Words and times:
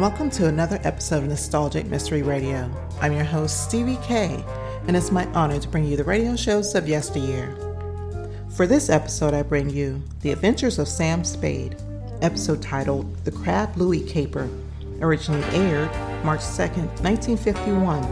Welcome 0.00 0.30
to 0.30 0.46
another 0.46 0.80
episode 0.82 1.24
of 1.24 1.28
Nostalgic 1.28 1.84
Mystery 1.84 2.22
Radio. 2.22 2.70
I'm 3.02 3.12
your 3.12 3.22
host, 3.22 3.68
Stevie 3.68 3.98
K, 4.02 4.42
and 4.86 4.96
it's 4.96 5.10
my 5.10 5.26
honor 5.34 5.58
to 5.58 5.68
bring 5.68 5.84
you 5.84 5.94
the 5.98 6.04
radio 6.04 6.36
shows 6.36 6.74
of 6.74 6.88
yesteryear. 6.88 7.54
For 8.56 8.66
this 8.66 8.88
episode, 8.88 9.34
I 9.34 9.42
bring 9.42 9.68
you 9.68 10.02
The 10.22 10.32
Adventures 10.32 10.78
of 10.78 10.88
Sam 10.88 11.22
Spade, 11.22 11.76
episode 12.22 12.62
titled 12.62 13.14
The 13.26 13.30
Crab 13.30 13.76
Louis 13.76 14.00
Caper, 14.00 14.48
originally 15.02 15.44
aired 15.54 15.90
March 16.24 16.40
2nd, 16.40 16.86
1951, 17.02 18.02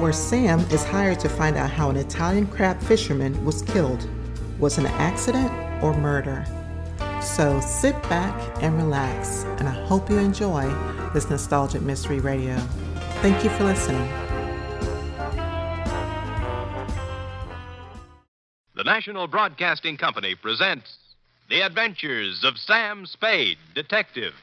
where 0.00 0.12
Sam 0.12 0.58
is 0.72 0.82
hired 0.82 1.20
to 1.20 1.28
find 1.28 1.56
out 1.56 1.70
how 1.70 1.90
an 1.90 1.96
Italian 1.96 2.48
crab 2.48 2.82
fisherman 2.82 3.44
was 3.44 3.62
killed. 3.62 4.08
Was 4.58 4.78
it 4.78 4.86
an 4.86 4.90
accident 4.94 5.52
or 5.80 5.96
murder? 5.96 6.44
So 7.22 7.60
sit 7.60 7.94
back 8.08 8.34
and 8.64 8.76
relax, 8.76 9.44
and 9.58 9.68
I 9.68 9.84
hope 9.86 10.10
you 10.10 10.18
enjoy 10.18 10.64
this 11.14 11.30
nostalgic 11.30 11.80
mystery 11.80 12.20
radio. 12.20 12.56
Thank 13.22 13.42
you 13.44 13.50
for 13.50 13.64
listening. 13.64 14.06
The 18.74 18.84
National 18.84 19.28
Broadcasting 19.28 19.96
Company 19.96 20.34
presents 20.34 20.98
The 21.48 21.62
Adventures 21.62 22.42
of 22.44 22.58
Sam 22.58 23.06
Spade, 23.06 23.56
Detective. 23.74 24.34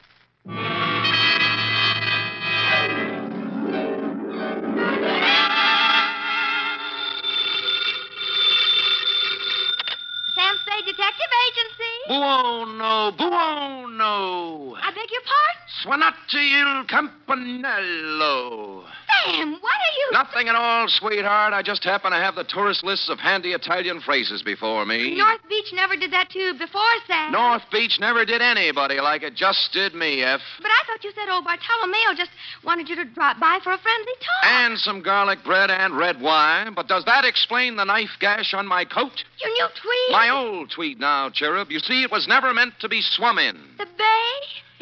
Agency. 11.52 12.06
Buono, 12.06 13.12
buono. 13.12 14.74
I 14.76 14.90
beg 14.92 15.10
your 15.10 15.22
pardon? 15.22 15.68
Suonati 15.82 16.38
il 16.38 16.84
campanello. 16.86 18.88
Sam, 19.24 19.52
what 19.60 19.72
are 19.72 19.94
you. 19.96 20.08
Nothing 20.12 20.48
at 20.48 20.54
all, 20.54 20.88
sweetheart. 20.88 21.52
I 21.52 21.62
just 21.62 21.84
happen 21.84 22.12
to 22.12 22.18
have 22.18 22.34
the 22.34 22.44
tourist 22.44 22.84
lists 22.84 23.08
of 23.08 23.18
handy 23.18 23.52
Italian 23.52 24.00
phrases 24.00 24.42
before 24.42 24.84
me. 24.84 25.16
North 25.16 25.40
Beach 25.48 25.72
never 25.72 25.96
did 25.96 26.12
that 26.12 26.30
to 26.30 26.38
you 26.38 26.52
before, 26.54 26.82
Sam. 27.06 27.32
North 27.32 27.62
Beach 27.70 27.98
never 28.00 28.24
did 28.24 28.42
anybody 28.42 29.00
like 29.00 29.22
it, 29.22 29.34
just 29.34 29.72
did 29.72 29.94
me, 29.94 30.22
Effie. 30.22 30.42
But 30.60 30.70
I 30.70 30.86
thought 30.86 31.04
you 31.04 31.12
said 31.14 31.28
old 31.30 31.44
Bartolomeo 31.44 32.14
just 32.16 32.30
wanted 32.64 32.88
you 32.88 32.96
to 32.96 33.04
drop 33.04 33.38
by 33.38 33.58
for 33.62 33.72
a 33.72 33.78
friendly 33.78 34.14
talk. 34.20 34.44
And 34.44 34.78
some 34.78 35.02
garlic 35.02 35.44
bread 35.44 35.70
and 35.70 35.96
red 35.96 36.20
wine. 36.20 36.74
But 36.74 36.88
does 36.88 37.04
that 37.04 37.24
explain 37.24 37.76
the 37.76 37.84
knife 37.84 38.16
gash 38.20 38.54
on 38.54 38.66
my 38.66 38.84
coat? 38.84 39.24
Your 39.40 39.50
new 39.50 39.68
tweed. 39.80 40.12
My 40.12 40.30
old 40.30 40.70
tweed 40.70 40.98
now, 41.00 41.30
Cherub. 41.30 41.70
You 41.70 41.78
see, 41.78 42.02
it 42.02 42.10
was 42.10 42.26
never 42.28 42.52
meant 42.52 42.74
to 42.80 42.88
be 42.88 43.02
swum 43.02 43.38
in. 43.38 43.56
The 43.78 43.86
bay? 43.86 44.32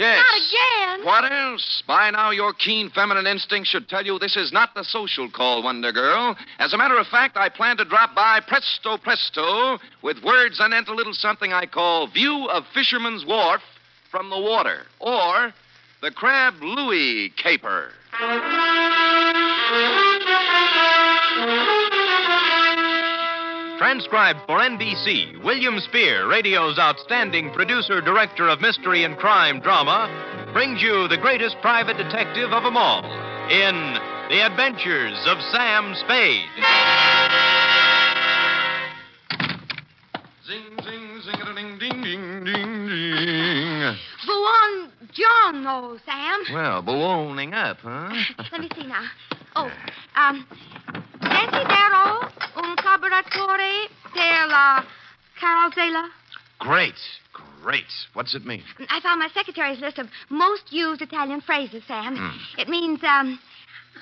Yes. 0.00 0.16
Not 0.16 0.40
again. 0.40 1.04
What 1.04 1.30
else? 1.30 1.82
By 1.86 2.10
now, 2.10 2.30
your 2.30 2.54
keen 2.54 2.88
feminine 2.88 3.26
instinct 3.26 3.68
should 3.68 3.86
tell 3.86 4.02
you 4.02 4.18
this 4.18 4.34
is 4.34 4.50
not 4.50 4.72
the 4.74 4.82
social 4.82 5.30
call, 5.30 5.62
Wonder 5.62 5.92
Girl. 5.92 6.34
As 6.58 6.72
a 6.72 6.78
matter 6.78 6.96
of 6.96 7.06
fact, 7.08 7.36
I 7.36 7.50
plan 7.50 7.76
to 7.76 7.84
drop 7.84 8.14
by 8.14 8.40
presto 8.40 8.96
presto 8.96 9.78
with 10.02 10.16
words 10.24 10.58
anent 10.58 10.88
a 10.88 10.94
little 10.94 11.12
something 11.12 11.52
I 11.52 11.66
call 11.66 12.06
View 12.06 12.48
of 12.50 12.64
Fisherman's 12.72 13.26
Wharf 13.26 13.60
from 14.10 14.30
the 14.30 14.38
Water, 14.38 14.86
or 15.00 15.52
the 16.00 16.10
Crab 16.10 16.54
Louis 16.62 17.28
Caper. 17.36 17.92
Transcribed 23.80 24.40
for 24.46 24.58
NBC, 24.58 25.42
William 25.42 25.80
Spier, 25.80 26.28
radio's 26.28 26.78
outstanding 26.78 27.50
producer 27.52 28.02
director 28.02 28.46
of 28.46 28.60
mystery 28.60 29.04
and 29.04 29.16
crime 29.16 29.58
drama, 29.58 30.04
brings 30.52 30.82
you 30.82 31.08
the 31.08 31.16
greatest 31.16 31.56
private 31.62 31.96
detective 31.96 32.52
of 32.52 32.62
them 32.62 32.76
all 32.76 33.02
in 33.48 33.96
The 34.28 34.44
Adventures 34.44 35.16
of 35.24 35.38
Sam 35.50 35.94
Spade. 35.94 36.44
Zing, 40.46 40.76
zing, 40.84 41.22
zing, 41.24 41.54
ding, 41.56 41.78
ding, 41.78 42.02
ding, 42.02 42.44
ding, 42.44 42.86
ding. 42.86 43.96
Buon 44.26 44.90
giorno, 45.14 45.96
Sam. 46.04 46.42
Well, 46.52 46.82
ballooning 46.82 47.54
up, 47.54 47.78
huh? 47.82 48.12
Let 48.52 48.60
me 48.60 48.68
see 48.76 48.86
now. 48.86 49.04
Oh, 49.56 49.68
um, 50.14 50.46
desidero 51.46 52.30
un 52.56 52.74
carburatore 52.76 53.88
per 54.12 54.46
la 54.48 54.84
carrozzella. 55.38 56.10
Great, 56.58 56.94
great. 57.62 57.86
What's 58.12 58.34
it 58.34 58.44
mean? 58.44 58.62
I 58.88 59.00
found 59.00 59.18
my 59.20 59.28
secretary's 59.32 59.80
list 59.80 59.98
of 59.98 60.08
most 60.28 60.70
used 60.70 61.00
Italian 61.00 61.40
phrases, 61.40 61.82
Sam. 61.86 62.16
Hmm. 62.16 62.60
It 62.60 62.68
means, 62.68 63.00
um, 63.02 63.38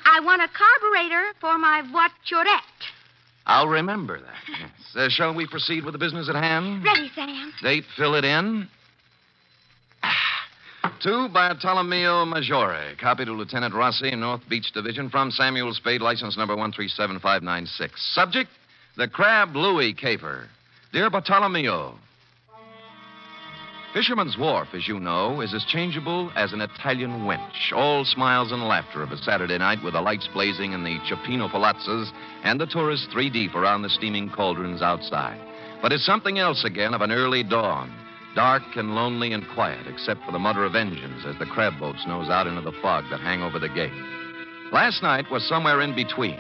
I 0.05 0.21
want 0.21 0.43
a 0.43 0.49
carburetor 0.49 1.33
for 1.41 1.59
my 1.59 1.83
voiturette. 1.83 2.89
I'll 3.47 3.69
remember 3.69 4.21
that. 4.21 4.35
Yes. 4.59 4.71
Uh, 4.97 5.09
shall 5.11 5.35
we 5.35 5.47
proceed 5.47 5.85
with 5.85 5.93
the 5.93 5.99
business 5.99 6.29
at 6.29 6.35
hand? 6.35 6.83
Ready, 6.83 7.11
Sam. 7.15 7.53
Date, 7.63 7.85
fill 7.97 8.15
it 8.15 8.25
in. 8.25 8.67
To 11.03 11.29
Bartolomeo 11.29 12.25
Maggiore, 12.25 12.99
copy 12.99 13.25
to 13.25 13.31
Lieutenant 13.31 13.73
Rossi, 13.73 14.17
North 14.17 14.41
Beach 14.49 14.73
Division, 14.73 15.09
from 15.09 15.31
Samuel 15.31 15.73
Spade, 15.73 16.01
license 16.01 16.37
number 16.37 16.57
137596. 16.57 18.15
Subject, 18.15 18.51
the 18.97 19.07
Crab 19.07 19.55
Louis 19.55 19.95
Caper. 19.95 20.49
Dear 20.93 21.09
Bartolomeo, 21.09 21.95
Fisherman's 23.95 24.37
Wharf, 24.37 24.69
as 24.75 24.89
you 24.89 24.99
know, 24.99 25.41
is 25.41 25.55
as 25.55 25.65
changeable 25.67 26.33
as 26.35 26.53
an 26.53 26.61
Italian 26.61 27.27
wench. 27.27 27.73
All 27.73 28.05
smiles 28.05 28.51
and 28.51 28.65
laughter 28.65 29.01
of 29.01 29.13
a 29.13 29.19
Saturday 29.19 29.57
night 29.57 29.79
with 29.85 29.95
the 29.95 30.01
lights 30.01 30.29
blazing 30.35 30.73
in 30.73 30.83
the 30.83 30.99
Cioppino 31.09 31.49
palazzas 31.49 32.11
and 32.43 32.61
the 32.61 32.67
tourists 32.67 33.07
three 33.13 33.31
deep 33.31 33.55
around 33.55 33.83
the 33.83 33.89
steaming 33.89 34.31
cauldrons 34.31 34.83
outside. 34.83 35.41
But 35.81 35.93
it's 35.93 36.05
something 36.05 36.41
else 36.41 36.65
again 36.65 36.93
of 36.93 37.03
an 37.03 37.13
early 37.13 37.45
dawn. 37.45 38.08
Dark 38.35 38.63
and 38.77 38.95
lonely 38.95 39.33
and 39.33 39.45
quiet, 39.55 39.87
except 39.87 40.25
for 40.25 40.33
the 40.33 40.39
mutter 40.39 40.65
of 40.65 40.75
engines 40.75 41.25
as 41.27 41.37
the 41.39 41.47
crab 41.47 41.79
boats 41.79 42.05
nose 42.07 42.29
out 42.29 42.47
into 42.47 42.61
the 42.61 42.77
fog 42.83 43.05
that 43.11 43.21
hang 43.21 43.43
over 43.43 43.59
the 43.59 43.69
gate. 43.69 43.93
Last 44.71 45.03
night 45.03 45.31
was 45.31 45.49
somewhere 45.49 45.81
in 45.81 45.95
between. 45.95 46.39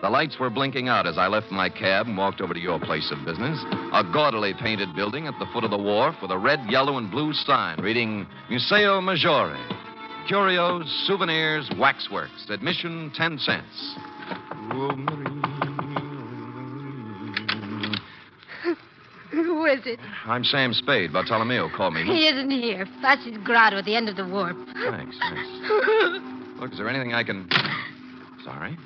The 0.00 0.10
lights 0.10 0.38
were 0.38 0.50
blinking 0.50 0.88
out 0.88 1.06
as 1.06 1.16
I 1.18 1.28
left 1.28 1.50
my 1.50 1.68
cab 1.68 2.06
and 2.06 2.16
walked 2.16 2.40
over 2.40 2.52
to 2.52 2.60
your 2.60 2.78
place 2.78 3.10
of 3.10 3.24
business. 3.24 3.58
A 3.92 4.04
gaudily 4.12 4.52
painted 4.52 4.94
building 4.94 5.26
at 5.26 5.38
the 5.38 5.46
foot 5.52 5.64
of 5.64 5.70
the 5.70 5.78
wharf 5.78 6.16
with 6.20 6.30
a 6.30 6.38
red, 6.38 6.60
yellow, 6.68 6.98
and 6.98 7.10
blue 7.10 7.32
sign 7.32 7.80
reading 7.80 8.26
Museo 8.50 9.00
Maggiore. 9.00 9.58
Curios, 10.28 10.84
souvenirs, 11.06 11.70
waxworks. 11.78 12.46
Admission 12.50 13.12
10 13.14 13.38
cents. 13.38 13.96
Who 19.64 19.70
is 19.70 19.86
it? 19.86 19.98
I'm 20.26 20.44
Sam 20.44 20.74
Spade. 20.74 21.14
Bartolomeo 21.14 21.70
called 21.74 21.94
me. 21.94 22.04
He 22.04 22.28
isn't 22.28 22.50
here. 22.50 22.86
Foskey's 23.00 23.38
Grotto 23.44 23.78
at 23.78 23.86
the 23.86 23.96
end 23.96 24.10
of 24.10 24.16
the 24.16 24.26
warp. 24.26 24.58
Thanks, 24.74 25.16
thanks. 25.18 25.48
Look, 26.60 26.72
is 26.72 26.76
there 26.76 26.86
anything 26.86 27.14
I 27.14 27.24
can. 27.24 27.48
Sorry. 28.44 28.76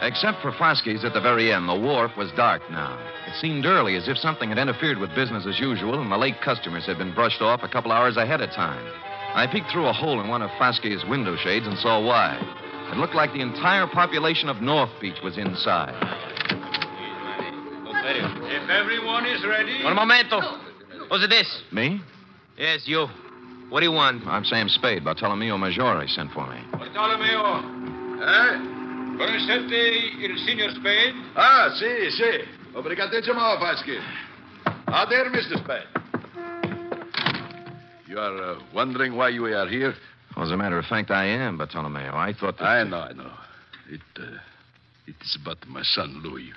Except 0.00 0.40
for 0.42 0.52
Foskey's 0.52 1.04
at 1.04 1.12
the 1.12 1.20
very 1.20 1.52
end, 1.52 1.68
the 1.68 1.74
wharf 1.74 2.12
was 2.16 2.30
dark 2.36 2.62
now. 2.70 2.96
It 3.26 3.34
seemed 3.40 3.66
early, 3.66 3.96
as 3.96 4.06
if 4.06 4.16
something 4.16 4.50
had 4.50 4.58
interfered 4.58 4.98
with 4.98 5.12
business 5.16 5.44
as 5.44 5.58
usual, 5.58 6.00
and 6.00 6.12
the 6.12 6.16
late 6.16 6.40
customers 6.40 6.86
had 6.86 6.98
been 6.98 7.12
brushed 7.12 7.42
off 7.42 7.64
a 7.64 7.68
couple 7.68 7.90
hours 7.90 8.16
ahead 8.16 8.42
of 8.42 8.50
time. 8.50 8.86
I 9.34 9.48
peeked 9.50 9.72
through 9.72 9.88
a 9.88 9.92
hole 9.92 10.20
in 10.20 10.28
one 10.28 10.42
of 10.42 10.50
Foskey's 10.52 11.04
window 11.04 11.34
shades 11.34 11.66
and 11.66 11.76
saw 11.78 12.00
why. 12.00 12.38
It 12.90 12.96
looked 12.96 13.14
like 13.14 13.32
the 13.32 13.40
entire 13.40 13.86
population 13.86 14.48
of 14.48 14.60
North 14.60 14.90
Beach 15.00 15.18
was 15.22 15.38
inside. 15.38 15.94
If 18.10 18.70
everyone 18.70 19.26
is 19.26 19.44
ready. 19.46 19.82
Un 19.84 19.94
momento. 19.94 20.40
Who's 21.10 21.22
it 21.22 21.30
this? 21.30 21.62
Me? 21.72 22.00
Yes, 22.56 22.82
you. 22.86 23.06
What 23.68 23.80
do 23.80 23.86
you 23.86 23.92
want? 23.92 24.26
I'm 24.26 24.44
Sam 24.44 24.68
Spade. 24.68 25.04
Bartolomeo 25.04 25.58
Maggiore 25.58 26.08
sent 26.08 26.32
for 26.32 26.46
me. 26.46 26.60
Bartolomeo. 26.72 27.60
Eh? 28.24 28.78
Conoscete 29.18 29.76
il 30.20 30.38
signor 30.46 30.70
Spade? 30.70 31.14
Ah, 31.34 31.70
sì, 31.74 32.10
sì. 32.10 32.48
Obrigatissimo, 32.72 33.58
Vasquez. 33.58 34.02
Ah, 34.86 35.06
there, 35.06 35.28
Mr. 35.28 35.58
Spade. 35.58 35.86
You 38.06 38.18
are 38.18 38.52
uh, 38.52 38.58
wondering 38.72 39.16
why 39.16 39.28
you 39.28 39.44
are 39.46 39.68
here? 39.68 39.94
Well, 40.38 40.46
as 40.46 40.52
a 40.52 40.56
matter 40.56 40.78
of 40.78 40.84
fact, 40.84 41.10
I 41.10 41.24
am, 41.24 41.58
Bartolomeo. 41.58 42.14
I 42.14 42.32
thought 42.32 42.58
that. 42.58 42.64
I 42.64 42.84
know, 42.84 42.98
I 42.98 43.12
know. 43.12 43.32
It, 43.90 44.00
uh, 44.20 44.38
it 45.08 45.16
is 45.20 45.36
about 45.42 45.56
my 45.66 45.82
son, 45.82 46.22
Louis. 46.22 46.52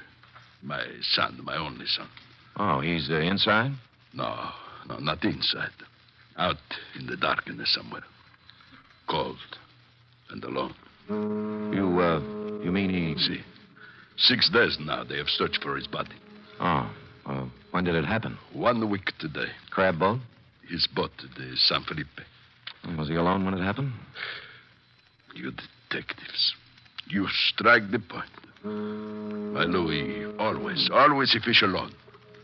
My 0.61 0.85
son, 1.01 1.39
my 1.43 1.57
only 1.57 1.87
son. 1.87 2.07
Oh, 2.57 2.79
he's 2.81 3.09
uh, 3.09 3.15
inside? 3.15 3.71
No, 4.13 4.49
no, 4.87 4.99
not 4.99 5.23
inside. 5.23 5.71
Out 6.37 6.57
in 6.99 7.07
the 7.07 7.17
darkness 7.17 7.73
somewhere. 7.73 8.03
Cold 9.09 9.39
and 10.29 10.43
alone. 10.43 10.75
You, 11.09 11.99
uh, 11.99 12.19
you 12.63 12.71
mean 12.71 12.91
he. 12.91 13.19
See, 13.19 13.41
six 14.15 14.47
days 14.51 14.77
now 14.79 15.03
they 15.05 15.17
have 15.17 15.27
searched 15.27 15.63
for 15.63 15.75
his 15.75 15.87
body. 15.87 16.13
Oh, 16.59 16.87
uh, 17.25 17.45
When 17.71 17.83
did 17.85 17.95
it 17.95 18.05
happen? 18.05 18.37
One 18.53 18.91
week 18.91 19.11
today. 19.17 19.49
Crab 19.71 19.97
boat? 19.97 20.19
His 20.69 20.85
boat, 20.85 21.09
the 21.35 21.55
San 21.55 21.83
Felipe. 21.85 22.07
Was 22.97 23.07
he 23.07 23.15
alone 23.15 23.45
when 23.45 23.53
it 23.53 23.63
happened? 23.63 23.93
You 25.35 25.51
detectives. 25.51 26.55
You 27.07 27.27
strike 27.29 27.91
the 27.91 27.99
point. 27.99 28.29
My 28.63 29.63
Louis, 29.63 30.25
always, 30.37 30.89
always 30.93 31.31
he 31.33 31.39
fish 31.39 31.61
alone. 31.61 31.93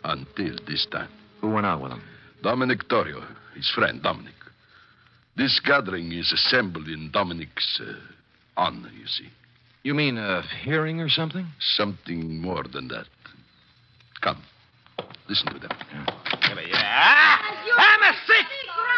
Until 0.04 0.56
this 0.68 0.86
time. 0.92 1.10
Who 1.42 1.52
went 1.52 1.66
out 1.66 1.82
with 1.82 1.92
him? 1.92 2.02
Dominic 2.44 2.88
Torrio, 2.88 3.24
his 3.56 3.70
friend 3.70 4.02
Dominic. 4.02 4.34
This 5.36 5.60
gathering 5.60 6.12
is 6.12 6.32
assembled 6.32 6.88
in 6.88 7.12
Dominic's 7.12 7.82
uh, 7.82 7.94
honor, 8.56 8.90
you 8.98 9.06
see. 9.06 9.30
You 9.84 9.94
mean 9.94 10.18
a 10.18 10.44
hearing 10.64 11.00
or 11.00 11.10
something? 11.10 11.46
Something 11.60 12.42
more 12.42 12.64
than 12.64 12.88
that. 12.88 13.06
Come, 14.22 14.42
listen 15.30 15.54
to 15.54 15.60
them. 15.60 15.72
Ah, 16.74 17.40
I'm 17.78 18.02
a 18.02 18.14
sick. 18.26 18.46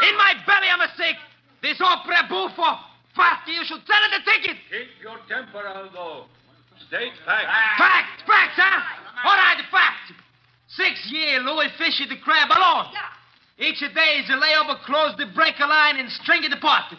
In 0.09 0.18
my 0.18 0.33
belly, 0.45 0.68
I'm 0.71 0.81
a 0.81 0.91
sick. 0.95 1.15
This 1.61 1.79
opera 1.81 2.27
buffo. 2.29 2.79
Fast, 3.15 3.47
you 3.47 3.63
should 3.65 3.83
sell 3.83 4.03
it 4.07 4.11
the 4.15 4.31
ticket. 4.31 4.57
Keep 4.71 5.03
your 5.03 5.19
temper, 5.27 5.65
Aldo. 5.65 6.25
State 6.88 7.11
facts. 7.25 7.51
Fact, 7.77 8.23
facts, 8.25 8.56
huh? 8.56 9.27
All 9.27 9.35
right, 9.35 9.59
fact. 9.69 10.15
Six 10.69 11.11
year 11.11 11.39
Louis 11.41 11.67
fished 11.77 12.07
the 12.07 12.17
crab 12.23 12.47
alone. 12.47 12.94
Each 13.57 13.79
day 13.81 14.21
he's 14.21 14.29
a 14.31 14.39
lay 14.39 14.56
over 14.56 14.79
close 14.85 15.11
the 15.17 15.27
breaker 15.35 15.67
line 15.67 15.97
and 15.97 16.07
string 16.23 16.44
it 16.47 16.53
apart. 16.53 16.95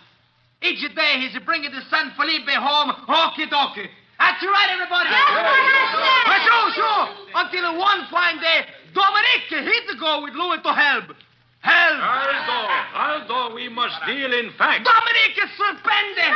Each 0.61 0.85
day 0.95 1.13
he's 1.25 1.33
bringing 1.47 1.73
the 1.73 1.81
San 1.89 2.13
Felipe 2.13 2.51
home, 2.53 2.93
hokey 3.09 3.49
dokey. 3.49 3.89
That's 4.21 4.45
right, 4.45 4.69
everybody. 4.69 5.09
Well, 5.09 6.43
sure, 6.45 6.69
sure. 6.77 7.05
Until 7.33 7.79
one 7.81 8.05
fine 8.13 8.37
day, 8.37 8.69
Dominic 8.93 9.49
hit 9.49 9.85
the 9.89 9.97
goal 9.97 10.23
with 10.23 10.35
Louis 10.35 10.61
to 10.61 10.73
help. 10.77 11.17
Help. 11.61 12.01
Aldo, 12.01 12.59
Aldo, 12.97 13.55
we 13.55 13.69
must 13.69 13.95
deal 14.07 14.33
in 14.33 14.51
facts. 14.57 14.85
Dominic 14.85 15.37
is 15.37 15.51
suspended. 15.57 16.33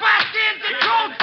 Back 0.00 0.32
in 0.32 0.54
the 0.64 0.72
truth. 0.80 1.18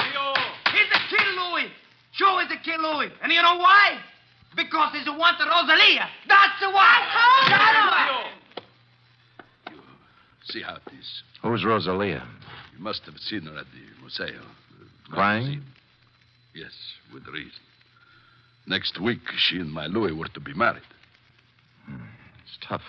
He's 0.70 0.90
a 0.94 1.00
kill 1.10 1.30
Louis. 1.34 1.68
Sure, 2.12 2.42
he's 2.42 2.52
a 2.52 2.62
kill 2.62 2.80
Louis. 2.80 3.10
And 3.22 3.32
you 3.32 3.42
know 3.42 3.56
why? 3.56 3.98
Because 4.54 4.92
he's 4.92 5.06
a 5.06 5.12
wanted 5.12 5.48
Rosalia. 5.50 6.08
That's 6.28 6.60
the 6.60 6.70
why. 6.70 6.98
That's 7.48 7.78
why. 7.90 8.30
See 10.44 10.62
how 10.62 10.76
it 10.76 10.82
is. 10.98 11.22
Who's 11.42 11.64
Rosalia? 11.64 12.22
You 12.76 12.82
must 12.82 13.04
have 13.06 13.18
seen 13.18 13.42
her 13.42 13.58
at 13.58 13.66
the 13.72 14.00
museo. 14.00 14.40
Crying? 15.10 15.62
Yes, 16.54 16.72
with 17.12 17.26
reason. 17.26 17.50
Next 18.66 19.00
week, 19.00 19.20
she 19.36 19.56
and 19.58 19.72
my 19.72 19.86
Louis 19.86 20.12
were 20.12 20.28
to 20.28 20.40
be 20.40 20.54
married. 20.54 20.82
It's 22.56 22.68
tough. 22.68 22.82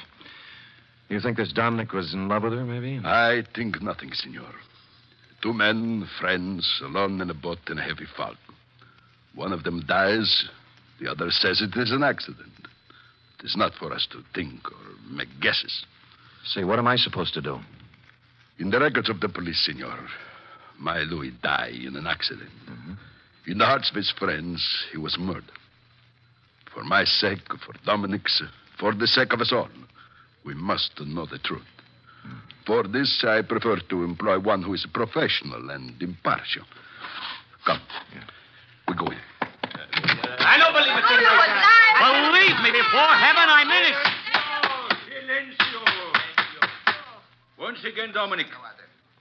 You 1.10 1.20
think 1.20 1.38
this 1.38 1.54
Dominic 1.54 1.94
was 1.94 2.14
in 2.14 2.28
love 2.28 2.44
with 2.44 2.54
her, 2.54 2.66
maybe? 2.66 3.00
I 3.04 3.44
think 3.56 3.82
nothing, 3.82 4.12
senor. 4.14 4.52
Two 5.42 5.54
men, 5.54 6.08
friends, 6.20 6.82
alone 6.84 7.22
in 7.22 7.30
a 7.30 7.34
boat 7.34 7.60
in 7.70 7.78
a 7.78 7.84
heavy 7.84 8.06
fog. 8.16 8.36
One 9.36 9.54
of 9.54 9.64
them 9.64 9.84
dies, 9.88 10.46
the 11.00 11.10
other 11.10 11.30
says 11.30 11.62
it 11.62 11.78
is 11.80 11.92
an 11.92 12.04
accident. 12.04 12.52
It 13.40 13.46
is 13.46 13.56
not 13.56 13.74
for 13.76 13.94
us 13.94 14.08
to 14.12 14.24
think 14.34 14.70
or 14.72 15.16
make 15.16 15.30
guesses. 15.40 15.86
Say, 16.46 16.64
what 16.64 16.80
am 16.80 16.88
I 16.88 16.96
supposed 16.96 17.34
to 17.36 17.42
do? 17.42 17.60
In 18.60 18.72
the 18.72 18.80
records 18.80 19.10
of 19.10 19.20
the 19.20 19.30
police, 19.30 19.64
senor, 19.66 20.08
my 20.80 21.00
Louis 21.02 21.32
died 21.44 21.76
in 21.76 21.96
an 21.96 22.08
accident. 22.08 22.50
Mm-hmm. 22.70 22.94
In 23.52 23.58
the 23.60 23.66
hearts 23.66 23.90
of 23.92 23.96
his 23.96 24.12
friends, 24.18 24.86
he 24.92 24.98
was 24.98 25.18
murdered. 25.20 25.52
For 26.74 26.84
my 26.84 27.06
sake, 27.06 27.48
for 27.48 27.74
Dominic's, 27.86 28.42
for 28.80 28.94
the 28.94 29.08
sake 29.08 29.34
of 29.34 29.42
us 29.42 29.52
all, 29.52 29.70
we 30.46 30.54
must 30.54 31.00
know 31.00 31.26
the 31.26 31.40
truth. 31.40 31.66
For 32.66 32.84
this, 32.84 33.24
I 33.26 33.42
prefer 33.42 33.78
to 33.80 34.04
employ 34.04 34.40
one 34.40 34.62
who 34.62 34.74
is 34.74 34.86
professional 34.94 35.70
and 35.70 36.02
impartial. 36.02 36.64
Come. 37.66 37.82
We 38.88 38.96
go 38.96 39.08
in. 39.08 39.18
I 40.40 40.58
don't 40.60 40.74
believe 40.76 40.92
it. 40.92 41.04
Believe 41.98 42.58
me, 42.64 42.72
before 42.76 43.12
heaven, 43.16 43.48
I'm 43.48 43.72
innocent. 43.72 44.16
Silencio. 45.08 45.82
Once 47.58 47.84
again, 47.84 48.12
Dominic. 48.14 48.48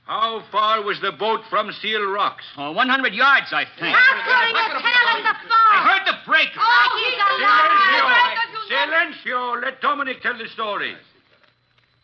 How 0.07 0.43
far 0.53 0.83
was 0.83 1.01
the 1.03 1.11
boat 1.11 1.41
from 1.51 1.73
Seal 1.83 2.07
Rocks? 2.15 2.45
Oh, 2.57 2.71
100 2.71 3.13
yards, 3.13 3.51
I 3.51 3.67
think. 3.75 3.91
I'm 3.91 4.23
going 4.23 4.71
to 4.71 4.79
tell 4.79 5.19
him 5.19 5.27
the 5.27 5.35
I 5.35 5.83
heard 5.83 6.07
the 6.07 6.15
breaker. 6.23 6.63
Oh, 6.63 6.87
he's 6.95 7.19
a 7.19 7.31
liar. 7.43 8.46
Silencio. 8.69 9.63
Let 9.63 9.81
Dominic 9.81 10.21
tell 10.23 10.37
the 10.37 10.49
story. 10.49 10.95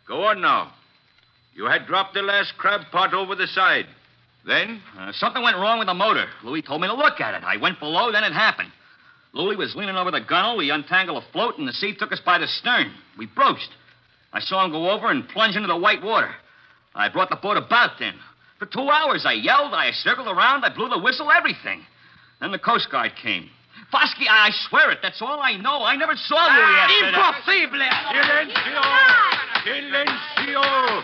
Go 0.06 0.24
on 0.24 0.40
now. 0.40 0.72
You 1.54 1.66
had 1.66 1.86
dropped 1.86 2.14
the 2.14 2.22
last 2.22 2.54
crab 2.56 2.82
pot 2.90 3.14
over 3.14 3.34
the 3.34 3.46
side. 3.46 3.86
Then? 4.46 4.80
Uh, 4.98 5.12
something 5.12 5.42
went 5.42 5.56
wrong 5.56 5.78
with 5.78 5.86
the 5.86 5.94
motor. 5.94 6.26
Louis 6.42 6.62
told 6.62 6.80
me 6.80 6.88
to 6.88 6.94
look 6.94 7.20
at 7.20 7.34
it. 7.34 7.44
I 7.44 7.58
went 7.58 7.78
below, 7.78 8.10
then 8.10 8.24
it 8.24 8.32
happened. 8.32 8.70
Louis 9.32 9.56
was 9.56 9.76
leaning 9.76 9.96
over 9.96 10.10
the 10.10 10.20
gunwale. 10.20 10.58
We 10.58 10.70
untangled 10.70 11.22
a 11.22 11.32
float, 11.32 11.58
and 11.58 11.68
the 11.68 11.72
sea 11.72 11.94
took 11.94 12.12
us 12.12 12.20
by 12.24 12.38
the 12.38 12.46
stern. 12.46 12.92
We 13.16 13.26
broached. 13.26 13.70
I 14.32 14.40
saw 14.40 14.64
him 14.64 14.72
go 14.72 14.90
over 14.90 15.10
and 15.10 15.28
plunge 15.28 15.56
into 15.56 15.68
the 15.68 15.76
white 15.76 16.02
water. 16.02 16.30
I 16.94 17.08
brought 17.08 17.30
the 17.30 17.36
boat 17.36 17.56
about 17.56 17.98
then. 17.98 18.14
For 18.58 18.66
two 18.66 18.88
hours, 18.88 19.24
I 19.26 19.32
yelled, 19.32 19.74
I 19.74 19.90
circled 19.92 20.28
around, 20.28 20.64
I 20.64 20.74
blew 20.74 20.88
the 20.88 20.98
whistle, 20.98 21.30
everything. 21.30 21.84
Then 22.40 22.52
the 22.52 22.58
Coast 22.58 22.90
Guard 22.90 23.12
came. 23.22 23.48
Fosky, 23.92 24.26
I 24.28 24.50
swear 24.68 24.90
it, 24.90 24.98
that's 25.02 25.20
all 25.20 25.40
I 25.40 25.56
know. 25.56 25.82
I 25.84 25.96
never 25.96 26.14
saw 26.16 26.34
Louis 26.36 26.78
after 26.80 27.12
that. 27.12 27.44
Silencio. 28.06 28.82
Silencio. 29.66 31.02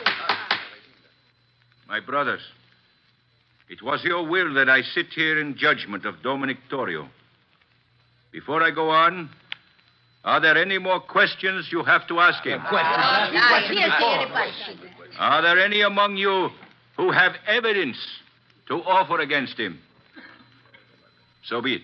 My 1.87 2.00
brothers, 2.00 2.40
it 3.69 3.82
was 3.82 4.02
your 4.05 4.26
will 4.26 4.55
that 4.55 4.69
I 4.70 4.82
sit 4.82 5.06
here 5.14 5.38
in 5.40 5.56
judgment 5.56 6.06
of 6.06 6.23
Dominic 6.23 6.56
Torrio. 6.70 7.08
Before 8.32 8.62
I 8.62 8.70
go 8.70 8.91
on, 8.91 9.29
are 10.24 10.41
there 10.41 10.56
any 10.56 10.79
more 10.79 11.01
questions 11.01 11.69
you 11.70 11.82
have 11.84 12.06
to 12.08 12.20
ask 12.20 12.43
him? 12.44 12.60
Ah, 12.65 13.29
questions? 14.32 14.79
Are 15.19 15.43
there 15.43 15.58
any 15.58 15.82
among 15.82 16.17
you 16.17 16.51
who 16.96 17.10
have 17.10 17.32
evidence 17.46 17.98
to 18.69 18.82
offer 18.82 19.20
against 19.20 19.58
him? 19.58 19.79
So 21.44 21.60
be 21.63 21.74
it. 21.77 21.82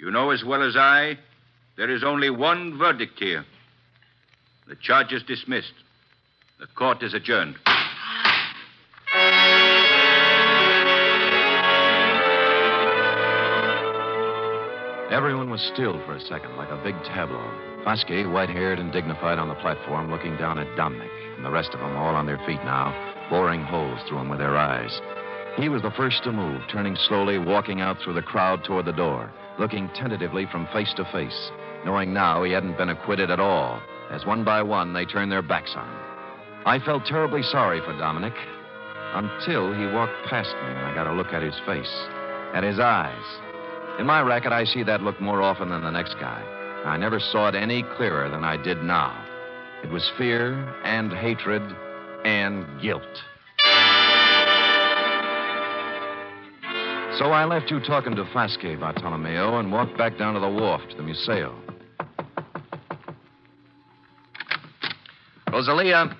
You 0.00 0.10
know 0.10 0.30
as 0.30 0.42
well 0.42 0.62
as 0.62 0.76
I, 0.78 1.18
there 1.76 1.90
is 1.90 2.02
only 2.02 2.30
one 2.30 2.78
verdict 2.78 3.18
here. 3.18 3.44
The 4.66 4.76
charge 4.76 5.12
is 5.12 5.22
dismissed. 5.22 5.74
The 6.58 6.66
court 6.68 7.02
is 7.02 7.12
adjourned. 7.12 7.56
Everyone 15.10 15.50
was 15.50 15.60
still 15.74 16.00
for 16.06 16.14
a 16.14 16.20
second, 16.20 16.56
like 16.56 16.70
a 16.70 16.82
big 16.82 16.94
tableau. 17.04 17.50
Fosky, 17.84 18.30
white 18.30 18.48
haired 18.48 18.78
and 18.78 18.90
dignified 18.90 19.38
on 19.38 19.48
the 19.48 19.54
platform, 19.56 20.10
looking 20.10 20.34
down 20.38 20.58
at 20.58 20.76
Dominic, 20.76 21.10
and 21.36 21.44
the 21.44 21.50
rest 21.50 21.74
of 21.74 21.80
them 21.80 21.94
all 21.96 22.14
on 22.14 22.24
their 22.24 22.38
feet 22.46 22.62
now, 22.64 22.88
boring 23.28 23.62
holes 23.62 24.00
through 24.08 24.20
him 24.20 24.30
with 24.30 24.38
their 24.38 24.56
eyes. 24.56 24.98
He 25.56 25.68
was 25.68 25.82
the 25.82 25.90
first 25.90 26.24
to 26.24 26.32
move, 26.32 26.62
turning 26.72 26.96
slowly, 26.96 27.36
walking 27.36 27.82
out 27.82 27.98
through 28.02 28.14
the 28.14 28.22
crowd 28.22 28.64
toward 28.64 28.86
the 28.86 28.92
door, 28.92 29.30
looking 29.60 29.90
tentatively 29.94 30.46
from 30.50 30.66
face 30.72 30.92
to 30.96 31.04
face, 31.12 31.50
knowing 31.84 32.12
now 32.12 32.42
he 32.42 32.50
hadn't 32.50 32.78
been 32.78 32.88
acquitted 32.88 33.30
at 33.30 33.38
all, 33.38 33.80
as 34.10 34.24
one 34.24 34.42
by 34.42 34.62
one 34.62 34.92
they 34.92 35.04
turned 35.04 35.30
their 35.30 35.42
backs 35.42 35.74
on 35.76 35.86
him. 35.86 36.00
I 36.66 36.78
felt 36.78 37.04
terribly 37.04 37.42
sorry 37.42 37.80
for 37.80 37.96
Dominic 37.96 38.34
until 39.12 39.72
he 39.74 39.94
walked 39.94 40.26
past 40.28 40.54
me 40.54 40.70
and 40.70 40.78
I 40.78 40.94
got 40.94 41.06
a 41.06 41.12
look 41.12 41.32
at 41.32 41.42
his 41.42 41.58
face, 41.66 41.92
at 42.54 42.64
his 42.64 42.80
eyes. 42.80 43.22
In 43.98 44.06
my 44.06 44.22
racket, 44.22 44.52
I 44.52 44.64
see 44.64 44.82
that 44.84 45.02
look 45.02 45.20
more 45.20 45.42
often 45.42 45.68
than 45.68 45.82
the 45.82 45.90
next 45.90 46.14
guy. 46.14 46.42
I 46.86 46.96
never 46.96 47.20
saw 47.20 47.48
it 47.48 47.54
any 47.54 47.82
clearer 47.96 48.30
than 48.30 48.44
I 48.44 48.56
did 48.56 48.82
now. 48.82 49.26
It 49.84 49.90
was 49.90 50.10
fear 50.16 50.52
and 50.84 51.12
hatred 51.12 51.62
and 52.24 52.64
guilt. 52.80 53.02
So 57.20 57.32
I 57.32 57.44
left 57.44 57.70
you 57.70 57.80
talking 57.80 58.16
to 58.16 58.24
Fosky, 58.24 58.80
Bartolomeo, 58.80 59.58
and 59.58 59.70
walked 59.70 59.98
back 59.98 60.16
down 60.16 60.32
to 60.32 60.40
the 60.40 60.48
wharf 60.48 60.80
to 60.88 60.96
the 60.96 61.02
Museo. 61.02 61.54
Rosalia. 65.52 66.16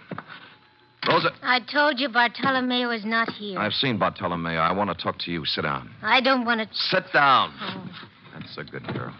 Rosa. 1.09 1.30
I 1.42 1.61
told 1.61 1.99
you 1.99 2.11
Bartolomeo 2.11 2.90
is 2.90 3.07
not 3.07 3.30
here. 3.30 3.59
I've 3.59 3.73
seen 3.73 3.99
Bartolomeo. 3.99 4.61
I 4.61 4.73
want 4.73 4.90
to 4.90 5.02
talk 5.02 5.19
to 5.21 5.30
you. 5.30 5.47
Sit 5.47 5.62
down. 5.62 5.90
I 6.02 6.21
don't 6.21 6.45
want 6.45 6.61
to. 6.61 6.69
Sit 6.76 7.04
down. 7.14 7.54
Oh. 7.59 7.88
That's 8.35 8.59
a 8.59 8.64
good 8.64 8.87
girl. 8.92 9.16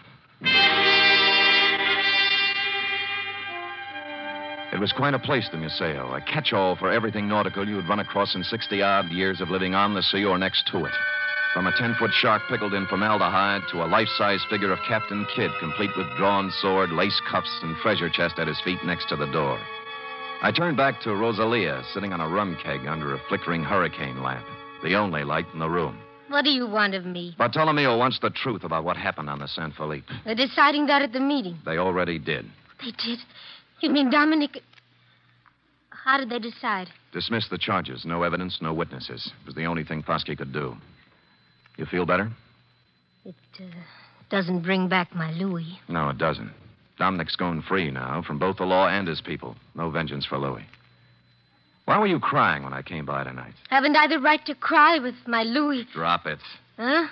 It 4.71 4.79
was 4.79 4.93
quite 4.95 5.15
a 5.15 5.19
place, 5.19 5.49
the 5.51 5.57
Museo, 5.57 6.13
a 6.13 6.21
catch 6.21 6.53
all 6.53 6.77
for 6.77 6.91
everything 6.91 7.27
nautical 7.27 7.67
you'd 7.67 7.89
run 7.89 8.01
across 8.01 8.35
in 8.35 8.45
60 8.45 8.83
odd 8.83 9.07
years 9.07 9.41
of 9.41 9.49
living 9.49 9.75
on 9.75 9.95
the 9.95 10.03
sea 10.03 10.27
or 10.27 10.37
next 10.37 10.69
to 10.73 10.85
it. 10.85 10.93
From 11.53 11.67
a 11.67 11.77
10 11.77 11.97
foot 11.97 12.13
shark 12.13 12.43
pickled 12.49 12.75
in 12.75 12.87
formaldehyde 12.87 13.63
to 13.73 13.83
a 13.83 13.91
life 13.91 14.09
size 14.17 14.45
figure 14.49 14.73
of 14.73 14.79
Captain 14.87 15.27
Kidd, 15.35 15.51
complete 15.59 15.91
with 15.97 16.07
drawn 16.17 16.49
sword, 16.53 16.91
lace 16.93 17.21
cuffs, 17.29 17.59
and 17.63 17.77
treasure 17.79 18.09
chest 18.09 18.39
at 18.39 18.47
his 18.47 18.61
feet 18.61 18.79
next 18.85 19.09
to 19.09 19.17
the 19.17 19.27
door. 19.27 19.59
I 20.43 20.53
turned 20.53 20.77
back 20.77 21.01
to 21.03 21.15
Rosalia, 21.15 21.83
sitting 21.93 22.13
on 22.13 22.21
a 22.21 22.29
rum 22.29 22.57
keg 22.63 22.87
under 22.87 23.15
a 23.15 23.21
flickering 23.29 23.65
hurricane 23.65 24.23
lamp, 24.23 24.47
the 24.85 24.95
only 24.95 25.25
light 25.25 25.47
in 25.53 25.59
the 25.59 25.69
room. 25.69 25.99
What 26.29 26.45
do 26.45 26.51
you 26.51 26.69
want 26.69 26.95
of 26.95 27.05
me? 27.05 27.35
Bartolomeo 27.37 27.99
wants 27.99 28.21
the 28.21 28.31
truth 28.31 28.63
about 28.63 28.85
what 28.85 28.97
happened 28.97 29.29
on 29.29 29.41
the 29.41 29.49
San 29.49 29.73
Felipe. 29.73 30.05
They're 30.25 30.37
deciding 30.37 30.87
that 30.87 31.03
at 31.03 31.13
the 31.13 31.19
meeting. 31.19 31.59
They 31.65 31.79
already 31.79 32.21
did. 32.21 32.47
They 32.81 32.93
did? 32.93 33.19
You 33.81 33.91
mean 33.91 34.09
Dominic. 34.09 34.63
How 35.91 36.17
did 36.17 36.31
they 36.31 36.39
decide? 36.39 36.89
Dismiss 37.13 37.49
the 37.49 37.59
charges. 37.59 38.05
No 38.05 38.23
evidence, 38.23 38.59
no 38.63 38.73
witnesses. 38.73 39.33
It 39.43 39.47
was 39.47 39.57
the 39.57 39.65
only 39.65 39.83
thing 39.83 40.05
Foskey 40.05 40.39
could 40.39 40.53
do. 40.53 40.77
You 41.81 41.87
feel 41.87 42.05
better? 42.05 42.31
It 43.25 43.35
uh, 43.59 43.63
doesn't 44.29 44.61
bring 44.61 44.91
back 44.91 45.15
my 45.15 45.33
Louis. 45.33 45.79
No, 45.89 46.11
it 46.11 46.19
doesn't. 46.19 46.53
Dominic's 46.99 47.37
going 47.37 47.63
free 47.63 47.91
now 47.91 48.21
from 48.21 48.39
both 48.39 48.59
the 48.59 48.67
law 48.67 48.87
and 48.87 49.09
his 49.09 49.23
people. 49.23 49.57
No 49.75 49.89
vengeance 49.89 50.27
for 50.27 50.37
Louis. 50.37 50.67
Why 51.87 51.99
were 51.99 52.07
you 52.07 52.21
crying 52.21 52.65
when 52.65 52.75
I 52.75 52.83
came 52.83 53.07
by 53.07 53.25
tonight? 53.25 53.55
Haven't 53.71 53.97
I 53.97 54.09
the 54.09 54.19
right 54.19 54.45
to 54.45 54.55
cry 54.55 54.99
with 54.99 55.15
my 55.27 55.43
Louis? 55.43 55.87
Drop 55.95 56.27
it. 56.27 56.39
Huh? 56.77 57.07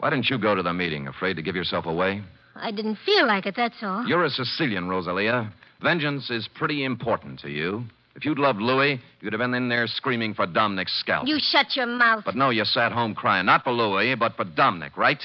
Why 0.00 0.10
didn't 0.10 0.28
you 0.28 0.36
go 0.36 0.54
to 0.54 0.62
the 0.62 0.74
meeting? 0.74 1.08
Afraid 1.08 1.36
to 1.36 1.42
give 1.42 1.56
yourself 1.56 1.86
away? 1.86 2.20
I 2.56 2.72
didn't 2.72 2.98
feel 3.06 3.26
like 3.26 3.46
it, 3.46 3.56
that's 3.56 3.82
all. 3.82 4.06
You're 4.06 4.26
a 4.26 4.30
Sicilian, 4.30 4.86
Rosalia. 4.90 5.50
Vengeance 5.80 6.28
is 6.28 6.46
pretty 6.46 6.84
important 6.84 7.40
to 7.40 7.48
you. 7.48 7.84
If 8.20 8.26
you'd 8.26 8.38
loved 8.38 8.60
Louis, 8.60 9.00
you'd 9.22 9.32
have 9.32 9.40
been 9.40 9.54
in 9.54 9.70
there 9.70 9.86
screaming 9.86 10.34
for 10.34 10.44
Dominic's 10.44 10.92
scalp. 11.00 11.26
You 11.26 11.38
shut 11.40 11.74
your 11.74 11.86
mouth. 11.86 12.22
But 12.26 12.36
no, 12.36 12.50
you 12.50 12.66
sat 12.66 12.92
home 12.92 13.14
crying. 13.14 13.46
Not 13.46 13.64
for 13.64 13.72
Louis, 13.72 14.14
but 14.14 14.36
for 14.36 14.44
Dominic, 14.44 14.98
right? 14.98 15.22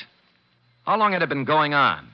How 0.86 0.98
long 0.98 1.12
had 1.12 1.22
it 1.22 1.28
been 1.28 1.44
going 1.44 1.74
on? 1.74 2.08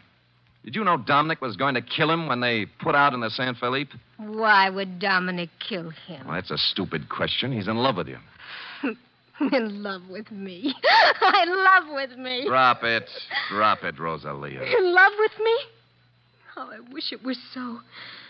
Did 0.66 0.74
you 0.76 0.84
know 0.84 0.98
Dominic 0.98 1.40
was 1.40 1.56
going 1.56 1.76
to 1.76 1.84
kill 1.84 2.10
him 2.10 2.26
when 2.26 2.42
they 2.42 2.66
put 2.82 2.96
out 2.96 3.14
in 3.14 3.20
the 3.20 3.30
San 3.30 3.54
Felipe? 3.54 3.92
Why 4.18 4.72
would 4.72 4.98
Dominic 4.98 5.50
kill 5.60 5.92
him? 5.92 6.26
Well, 6.26 6.34
that's 6.34 6.50
a 6.50 6.58
stupid 6.58 7.10
question. 7.10 7.52
He's 7.52 7.68
in 7.68 7.78
love 7.78 7.98
with 7.98 8.08
you. 8.08 8.18
in 9.54 9.84
love 9.84 10.02
with 10.10 10.32
me. 10.32 10.74
I 11.22 11.46
love 11.46 11.94
with 11.94 12.18
me. 12.18 12.46
Drop 12.48 12.84
it. 12.84 13.08
Drop 13.52 13.84
it, 13.84 14.00
Rosalia. 14.00 14.64
In 14.64 14.96
love 14.96 15.12
with 15.20 15.34
me? 15.44 15.56
Oh, 16.58 16.72
I 16.74 16.92
wish 16.92 17.12
it 17.12 17.24
were 17.24 17.36
so. 17.54 17.82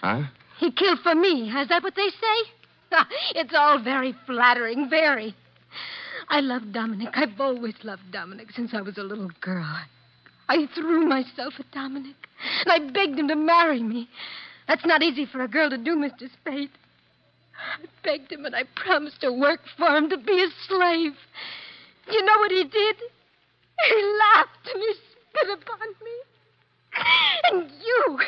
Huh? 0.01 0.23
He 0.61 0.71
killed 0.71 0.99
for 0.99 1.15
me. 1.15 1.49
Is 1.49 1.69
that 1.69 1.83
what 1.83 1.95
they 1.95 2.09
say? 2.09 2.51
Ah, 2.93 3.07
it's 3.35 3.53
all 3.55 3.81
very 3.81 4.13
flattering, 4.25 4.89
very. 4.89 5.33
I 6.27 6.41
love 6.41 6.73
Dominic. 6.73 7.07
I've 7.13 7.39
always 7.39 7.73
loved 7.83 8.11
Dominic 8.11 8.51
since 8.51 8.73
I 8.73 8.81
was 8.81 8.97
a 8.97 9.03
little 9.03 9.31
girl. 9.39 9.79
I 10.49 10.67
threw 10.75 11.05
myself 11.05 11.53
at 11.57 11.71
Dominic, 11.71 12.17
and 12.65 12.69
I 12.69 12.91
begged 12.91 13.17
him 13.17 13.29
to 13.29 13.35
marry 13.37 13.81
me. 13.81 14.09
That's 14.67 14.85
not 14.85 15.01
easy 15.01 15.25
for 15.25 15.41
a 15.41 15.47
girl 15.47 15.69
to 15.69 15.77
do, 15.77 15.95
Mr. 15.95 16.29
Spade. 16.33 16.71
I 17.55 17.85
begged 18.03 18.29
him, 18.33 18.45
and 18.45 18.53
I 18.53 18.63
promised 18.75 19.21
to 19.21 19.31
work 19.31 19.61
for 19.77 19.87
him, 19.95 20.09
to 20.09 20.17
be 20.17 20.37
his 20.37 20.51
slave. 20.67 21.13
You 22.11 22.25
know 22.25 22.39
what 22.39 22.51
he 22.51 22.65
did? 22.65 22.95
He 23.87 24.17
laughed 24.35 24.67
and 24.73 24.83
he 24.83 24.93
spit 24.93 25.59
upon 25.63 25.87
me. 26.03 26.15
And 27.51 27.71
you, 27.71 28.19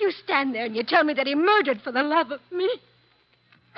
you 0.00 0.12
stand 0.24 0.54
there 0.54 0.64
and 0.64 0.76
you 0.76 0.82
tell 0.82 1.04
me 1.04 1.14
that 1.14 1.26
he 1.26 1.34
murdered 1.34 1.80
for 1.82 1.92
the 1.92 2.02
love 2.02 2.30
of 2.30 2.40
me. 2.50 2.68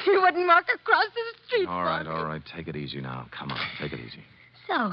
You 0.07 0.21
wouldn't 0.23 0.47
walk 0.47 0.67
across 0.73 1.07
the 1.13 1.47
street. 1.47 1.67
All 1.67 1.83
right, 1.83 2.07
all 2.07 2.25
right. 2.25 2.43
Take 2.55 2.69
it 2.69 2.77
easy 2.77 3.01
now. 3.01 3.27
Come 3.37 3.51
on, 3.51 3.59
take 3.81 3.93
it 3.93 3.99
easy. 3.99 4.23
So, 4.69 4.93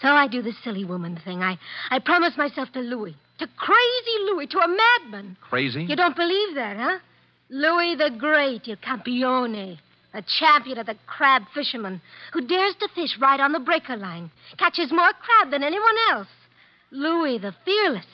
so 0.00 0.08
I 0.08 0.28
do 0.28 0.42
the 0.42 0.52
silly 0.62 0.84
woman 0.84 1.18
thing. 1.24 1.42
I, 1.42 1.58
I 1.90 1.98
promise 1.98 2.36
myself 2.36 2.70
to 2.72 2.80
Louis, 2.80 3.16
to 3.38 3.48
crazy 3.56 4.24
Louis, 4.30 4.46
to 4.46 4.58
a 4.58 4.68
madman. 4.68 5.36
Crazy? 5.40 5.82
You 5.82 5.96
don't 5.96 6.14
believe 6.14 6.54
that, 6.54 6.76
huh? 6.76 6.98
Louis 7.48 7.96
the 7.96 8.10
Great, 8.16 8.68
il 8.68 8.76
campione, 8.76 9.78
the 10.14 10.22
champion 10.38 10.78
of 10.78 10.86
the 10.86 10.96
crab 11.06 11.42
fishermen, 11.52 12.00
who 12.32 12.46
dares 12.46 12.74
to 12.78 12.88
fish 12.94 13.18
right 13.20 13.40
on 13.40 13.50
the 13.50 13.58
breaker 13.58 13.96
line, 13.96 14.30
catches 14.56 14.92
more 14.92 15.10
crab 15.20 15.50
than 15.50 15.64
anyone 15.64 15.96
else. 16.12 16.28
Louis 16.92 17.38
the 17.38 17.54
fearless. 17.64 18.06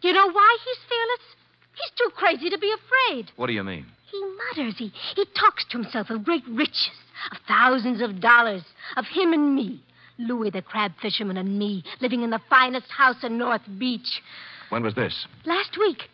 Do 0.00 0.08
You 0.08 0.14
know 0.14 0.30
why 0.30 0.58
he's 0.64 0.78
fearless? 0.88 1.34
He's 1.74 1.90
too 1.96 2.10
crazy 2.16 2.50
to 2.50 2.58
be 2.58 2.72
afraid. 2.72 3.30
What 3.36 3.48
do 3.48 3.52
you 3.52 3.64
mean? 3.64 3.86
He 4.10 4.20
mutters. 4.20 4.74
He, 4.78 4.92
he 5.16 5.24
talks 5.38 5.64
to 5.70 5.78
himself 5.78 6.10
of 6.10 6.24
great 6.24 6.44
riches, 6.48 6.90
of 7.32 7.38
thousands 7.48 8.00
of 8.00 8.20
dollars, 8.20 8.62
of 8.96 9.06
him 9.06 9.32
and 9.32 9.54
me. 9.54 9.82
Louis 10.18 10.50
the 10.50 10.62
crab 10.62 10.92
fisherman 11.02 11.36
and 11.36 11.58
me, 11.58 11.82
living 12.00 12.22
in 12.22 12.30
the 12.30 12.40
finest 12.48 12.90
house 12.90 13.24
in 13.24 13.36
North 13.36 13.62
Beach. 13.78 14.22
When 14.68 14.84
was 14.84 14.94
this? 14.94 15.26
Last 15.44 15.76
week, 15.78 16.04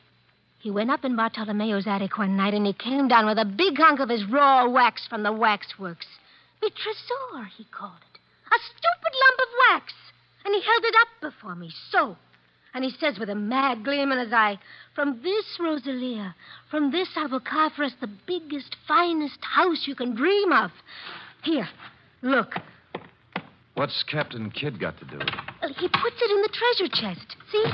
he 0.60 0.70
went 0.70 0.90
up 0.90 1.04
in 1.04 1.16
Bartolomeo's 1.16 1.86
attic 1.86 2.16
one 2.16 2.36
night 2.36 2.54
and 2.54 2.66
he 2.66 2.72
came 2.72 3.08
down 3.08 3.26
with 3.26 3.38
a 3.38 3.44
big 3.44 3.76
hunk 3.76 4.00
of 4.00 4.08
his 4.08 4.24
raw 4.24 4.68
wax 4.68 5.06
from 5.06 5.22
the 5.22 5.32
waxworks. 5.32 6.06
Me 6.62 6.68
tresor, 6.70 7.46
he 7.56 7.64
called 7.64 8.00
it. 8.14 8.20
A 8.52 8.58
stupid 8.58 9.14
lump 9.14 9.38
of 9.40 9.48
wax. 9.70 9.92
And 10.44 10.54
he 10.54 10.62
held 10.62 10.84
it 10.84 10.94
up 11.00 11.32
before 11.32 11.54
me, 11.54 11.70
so. 11.90 12.16
And 12.72 12.84
he 12.84 12.90
says 13.00 13.18
with 13.18 13.28
a 13.30 13.34
mad 13.34 13.84
gleam 13.84 14.12
in 14.12 14.18
his 14.18 14.32
eye, 14.32 14.58
From 14.94 15.20
this, 15.22 15.44
Rosalia, 15.58 16.34
from 16.70 16.92
this 16.92 17.08
I 17.16 17.26
will 17.26 17.40
carve 17.40 17.72
for 17.72 17.84
us 17.84 17.92
the 18.00 18.10
biggest, 18.26 18.76
finest 18.86 19.38
house 19.42 19.86
you 19.86 19.94
can 19.94 20.14
dream 20.14 20.52
of. 20.52 20.70
Here, 21.42 21.68
look. 22.22 22.54
What's 23.74 24.02
Captain 24.04 24.50
Kidd 24.50 24.78
got 24.78 24.98
to 24.98 25.04
do 25.04 25.18
with 25.18 25.28
it? 25.28 25.34
Uh, 25.62 25.68
He 25.78 25.88
puts 25.88 26.16
it 26.20 26.30
in 26.30 26.42
the 26.42 26.48
treasure 26.52 26.88
chest. 26.92 27.36
See? 27.50 27.64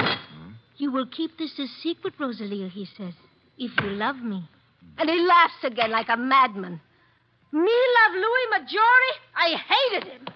You 0.79 0.93
will 0.93 1.07
keep 1.07 1.37
this 1.39 1.59
a 1.59 1.67
secret, 1.83 2.15
Rosalia, 2.19 2.69
he 2.69 2.87
says, 2.97 3.15
if 3.59 3.73
you 3.83 3.91
love 3.91 4.17
me. 4.17 4.49
And 4.99 5.09
he 5.11 5.19
laughs 5.27 5.65
again 5.65 5.91
like 5.91 6.09
a 6.09 6.17
madman. 6.17 6.81
Me 7.53 7.61
love 7.61 8.15
Louis 8.15 8.47
Maggiore? 8.53 9.13
I 9.35 9.57
hated 9.57 10.05
him. 10.13 10.27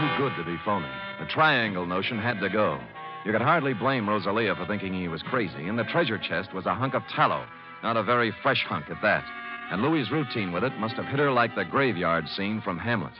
Too 0.00 0.16
good 0.16 0.32
to 0.36 0.44
be 0.44 0.56
phony. 0.64 0.88
The 1.18 1.26
triangle 1.26 1.84
notion 1.84 2.18
had 2.18 2.40
to 2.40 2.48
go. 2.48 2.80
You 3.26 3.32
could 3.32 3.42
hardly 3.42 3.74
blame 3.74 4.08
Rosalia 4.08 4.54
for 4.54 4.66
thinking 4.66 4.94
he 4.94 5.08
was 5.08 5.22
crazy, 5.22 5.68
and 5.68 5.78
the 5.78 5.84
treasure 5.84 6.18
chest 6.18 6.54
was 6.54 6.64
a 6.64 6.74
hunk 6.74 6.94
of 6.94 7.02
tallow, 7.14 7.44
not 7.82 7.98
a 7.98 8.02
very 8.02 8.32
fresh 8.42 8.64
hunk 8.66 8.88
at 8.88 9.02
that. 9.02 9.24
And 9.70 9.82
Louis's 9.82 10.10
routine 10.10 10.52
with 10.52 10.64
it 10.64 10.72
must 10.78 10.94
have 10.94 11.04
hit 11.04 11.18
her 11.18 11.30
like 11.30 11.54
the 11.54 11.66
graveyard 11.66 12.26
scene 12.28 12.62
from 12.62 12.78
Hamlet. 12.78 13.12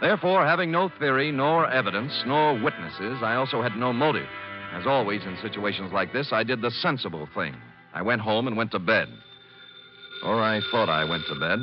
Therefore, 0.00 0.44
having 0.44 0.72
no 0.72 0.90
theory, 0.98 1.30
nor 1.30 1.70
evidence, 1.70 2.12
nor 2.26 2.60
witnesses, 2.60 3.22
I 3.22 3.36
also 3.36 3.62
had 3.62 3.76
no 3.76 3.92
motive. 3.92 4.28
As 4.72 4.86
always 4.86 5.22
in 5.24 5.38
situations 5.40 5.92
like 5.92 6.12
this, 6.12 6.32
I 6.32 6.42
did 6.42 6.60
the 6.60 6.70
sensible 6.70 7.28
thing. 7.34 7.54
I 7.94 8.02
went 8.02 8.20
home 8.20 8.46
and 8.48 8.56
went 8.56 8.72
to 8.72 8.78
bed. 8.78 9.08
Or 10.24 10.42
I 10.42 10.60
thought 10.70 10.88
I 10.88 11.04
went 11.08 11.24
to 11.28 11.38
bed. 11.38 11.60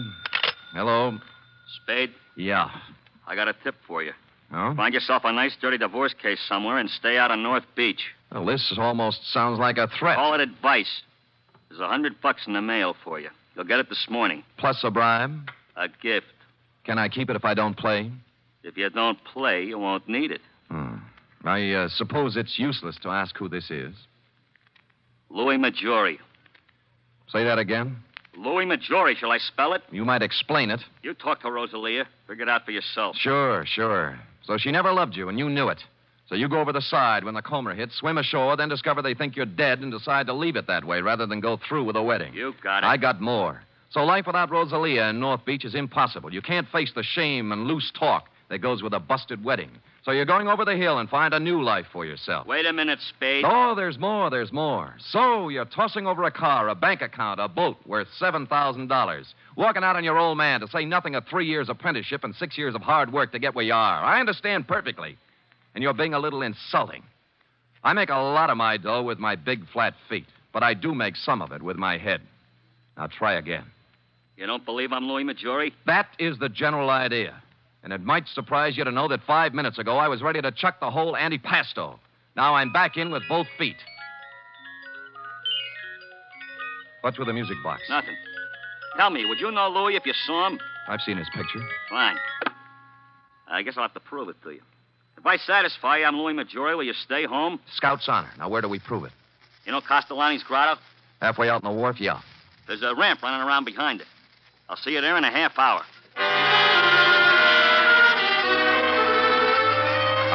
Hello? 0.74 1.18
Spade, 1.84 2.14
Yeah. 2.36 2.70
I 3.27 3.36
got 3.36 3.48
a 3.48 3.53
tip 3.63 3.75
for 3.88 4.03
you. 4.03 4.13
Oh? 4.53 4.74
Find 4.75 4.94
yourself 4.94 5.24
a 5.25 5.32
nice, 5.32 5.55
dirty 5.60 5.77
divorce 5.77 6.13
case 6.22 6.39
somewhere 6.48 6.77
and 6.77 6.89
stay 6.89 7.17
out 7.17 7.32
of 7.32 7.39
North 7.39 7.63
Beach. 7.75 8.01
Well, 8.32 8.46
this 8.46 8.74
almost 8.77 9.20
sounds 9.32 9.60
like 9.60 9.77
a 9.77 9.88
threat. 9.88 10.15
Call 10.15 10.34
it 10.36 10.41
advice. 10.41 11.01
There's 11.70 11.82
a 11.82 11.88
hundred 11.88 12.22
bucks 12.22 12.44
in 12.48 12.53
the 12.53 12.62
mail 12.62 12.96
for 13.03 13.20
you. 13.20 13.29
You'll 13.55 13.65
get 13.65 13.79
it 13.79 13.89
this 13.89 14.05
morning. 14.10 14.44
Plus 14.58 14.79
a 14.84 14.91
bribe. 14.91 15.50
A 15.75 15.88
gift. 15.88 16.27
Can 16.86 17.00
I 17.00 17.10
keep 17.10 17.29
it 17.29 17.36
if 17.36 17.46
I 17.46 17.53
don't 17.53 17.75
play? 17.75 18.12
If 18.63 18.77
you 18.77 18.89
don't 18.89 19.22
play, 19.24 19.63
you 19.63 19.79
won't 19.79 20.08
need 20.08 20.32
it. 20.32 20.41
Hmm. 20.70 20.96
I 21.44 21.72
uh, 21.72 21.89
suppose 21.89 22.38
it's 22.38 22.58
useless 22.58 22.98
to 23.03 23.10
ask 23.10 23.38
who 23.38 23.48
this 23.48 23.70
is. 23.70 23.94
Louis 25.29 25.58
Maggiore. 25.58 26.17
Say 27.27 27.44
that 27.44 27.60
again. 27.60 27.98
Louis 28.38 28.65
Maggiore, 28.65 29.15
shall 29.15 29.32
I 29.32 29.38
spell 29.38 29.74
it? 29.74 29.84
You 29.92 30.06
might 30.06 30.22
explain 30.22 30.70
it. 30.72 30.82
You 31.04 31.13
talk 31.13 31.42
to 31.42 31.51
Rosalia. 31.51 32.06
Figure 32.27 32.44
it 32.44 32.50
out 32.50 32.65
for 32.65 32.72
yourself. 32.72 33.15
Sure, 33.18 33.65
sure. 33.65 34.20
So 34.44 34.58
she 34.58 34.72
never 34.72 34.92
loved 34.92 35.15
you, 35.15 35.30
and 35.30 35.39
you 35.39 35.50
knew 35.50 35.70
it. 35.70 35.84
So 36.27 36.36
you 36.36 36.50
go 36.50 36.60
over 36.60 36.74
the 36.74 36.82
side 36.82 37.24
when 37.24 37.36
the 37.36 37.42
comber 37.42 37.74
hits, 37.75 37.96
swim 37.96 38.18
ashore, 38.18 38.58
then 38.58 38.70
discover 38.70 39.01
they 39.01 39.13
think 39.13 39.36
you're 39.36 39.46
dead 39.46 39.80
and 39.80 39.92
decide 39.92 40.25
to 40.27 40.34
leave 40.34 40.56
it 40.56 40.68
that 40.68 40.84
way 40.84 41.01
rather 41.01 41.27
than 41.27 41.39
go 41.39 41.58
through 41.58 41.84
with 41.84 41.96
a 41.96 42.01
wedding. 42.01 42.34
You 42.34 42.54
got 42.63 42.84
it. 42.84 42.88
I 42.88 42.98
got 42.98 43.22
more. 43.22 43.62
So 43.92 44.04
life 44.04 44.25
without 44.25 44.50
Rosalia 44.50 45.06
in 45.10 45.20
North 45.20 45.46
Beach 45.46 45.63
is 45.63 45.75
impossible. 45.75 46.34
You 46.34 46.42
can't 46.42 46.68
face 46.70 46.92
the 46.96 47.04
shame 47.04 47.51
and 47.51 47.65
loose 47.65 47.92
talk 47.98 48.30
that 48.50 48.58
goes 48.60 48.82
with 48.82 48.94
a 48.94 49.00
busted 49.00 49.44
wedding. 49.44 49.70
So 50.06 50.12
you're 50.12 50.26
going 50.26 50.48
over 50.48 50.66
the 50.66 50.76
hill 50.78 51.00
and 51.00 51.10
find 51.10 51.34
a 51.34 51.40
new 51.40 51.64
life 51.64 51.88
for 51.92 52.06
yourself. 52.06 52.46
Wait 52.46 52.68
a 52.68 52.72
minute, 52.72 53.00
Spade. 53.10 53.44
Oh, 53.44 53.74
there's 53.74 53.98
more, 53.98 54.30
there's 54.30 54.54
more. 54.54 54.94
So 55.00 55.50
you're 55.50 55.66
tossing 55.66 56.06
over 56.06 56.24
a 56.26 56.32
car, 56.32 56.70
a 56.70 56.76
bank 56.76 57.02
account, 57.02 57.40
a 57.40 57.48
boat 57.48 57.78
worth 57.88 58.08
$7,000. 58.22 59.24
Walking 59.58 59.84
out 59.84 59.96
on 59.96 60.04
your 60.04 60.20
old 60.20 60.38
man 60.38 60.60
to 60.60 60.68
say 60.68 60.86
nothing 60.86 61.16
of 61.16 61.26
three 61.28 61.48
years 61.48 61.70
apprenticeship 61.70 62.24
and 62.24 62.36
six 62.36 62.56
years 62.56 62.76
of 62.76 62.84
hard 62.84 63.12
work 63.12 63.32
to 63.32 63.40
get 63.40 63.56
where 63.56 63.66
you 63.66 63.74
are. 63.74 64.04
I 64.04 64.20
understand 64.20 64.68
perfectly. 64.68 65.18
And 65.74 65.84
you're 65.84 65.94
being 65.94 66.14
a 66.14 66.20
little 66.20 66.44
insulting. 66.44 67.02
I 67.84 67.94
make 67.94 68.10
a 68.10 68.14
lot 68.14 68.52
of 68.52 68.58
my 68.58 68.78
dough 68.78 69.02
with 69.02 69.18
my 69.18 69.36
big 69.36 69.68
flat 69.74 69.96
feet, 70.08 70.28
but 70.54 70.62
I 70.62 70.76
do 70.76 70.94
make 70.94 71.16
some 71.16 71.42
of 71.42 71.52
it 71.52 71.64
with 71.64 71.78
my 71.78 71.98
head. 71.98 72.22
Now 72.96 73.08
try 73.08 73.34
again. 73.34 73.66
You 74.38 74.46
don't 74.46 74.66
believe 74.66 74.94
I'm 74.94 75.08
Louis 75.08 75.24
Maggiore? 75.24 75.72
That 75.88 76.10
is 76.20 76.38
the 76.38 76.50
general 76.50 76.92
idea. 76.92 77.42
And 77.86 77.94
it 77.94 78.01
might 78.01 78.27
surprise 78.27 78.75
you 78.75 78.84
to 78.84 78.92
know 78.92 79.08
that 79.10 79.22
five 79.27 79.54
minutes 79.54 79.77
ago 79.77 79.98
I 80.00 80.08
was 80.08 80.24
ready 80.24 80.42
to 80.42 80.51
chuck 80.51 80.80
the 80.80 80.89
whole 80.89 81.13
antipasto. 81.13 82.00
Now 82.36 82.56
I'm 82.56 82.74
back 82.74 82.98
in 82.98 83.12
with 83.12 83.22
both 83.30 83.46
feet. 83.60 83.75
What's 87.01 87.20
with 87.20 87.27
the 87.27 87.34
music 87.34 87.58
box? 87.63 87.84
Nothing. 87.88 88.15
Tell 88.98 89.12
me, 89.12 89.25
would 89.25 89.39
you 89.39 89.51
know 89.51 89.70
Louis 89.70 89.96
if 89.96 90.04
you 90.04 90.13
saw 90.25 90.48
him? 90.48 90.60
I've 90.88 91.01
seen 91.01 91.18
his 91.18 91.30
picture. 91.36 91.60
Fine. 91.88 92.18
I 93.48 93.62
guess 93.62 93.75
I'll 93.77 93.84
have 93.84 93.94
to 93.94 94.00
prove 94.00 94.30
it 94.30 94.38
to 94.42 94.50
you. 94.50 94.62
If 95.20 95.25
I 95.27 95.38
satisfy 95.38 95.98
you 95.98 96.06
I'm 96.06 96.18
Louis 96.18 96.34
Maggiore, 96.34 96.75
will 96.75 96.84
you 96.84 96.94
stay 96.94 97.25
home? 97.25 97.60
Scout's 97.75 98.10
honor. 98.10 98.32
Now, 98.39 98.50
where 98.50 98.63
do 98.63 98.68
we 98.68 98.80
prove 98.80 99.04
it? 99.04 99.12
You 99.63 99.72
know 99.72 99.82
Castellani's 99.82 100.42
grotto? 100.42 100.82
Halfway 101.22 101.50
out 101.50 101.62
in 101.62 101.70
the 101.70 101.75
wharf? 101.75 102.01
Yeah. 102.01 102.22
There's 102.65 102.82
a 102.82 102.96
ramp 102.96 103.22
running 103.22 103.48
around 103.48 103.65
behind 103.65 104.01
it. 104.01 104.08
I'll 104.70 104.77
see 104.77 104.94
you 104.94 105.01
there 105.01 105.18
in 105.18 105.24
a 105.24 105.32
half 105.32 105.60
hour. 105.60 105.84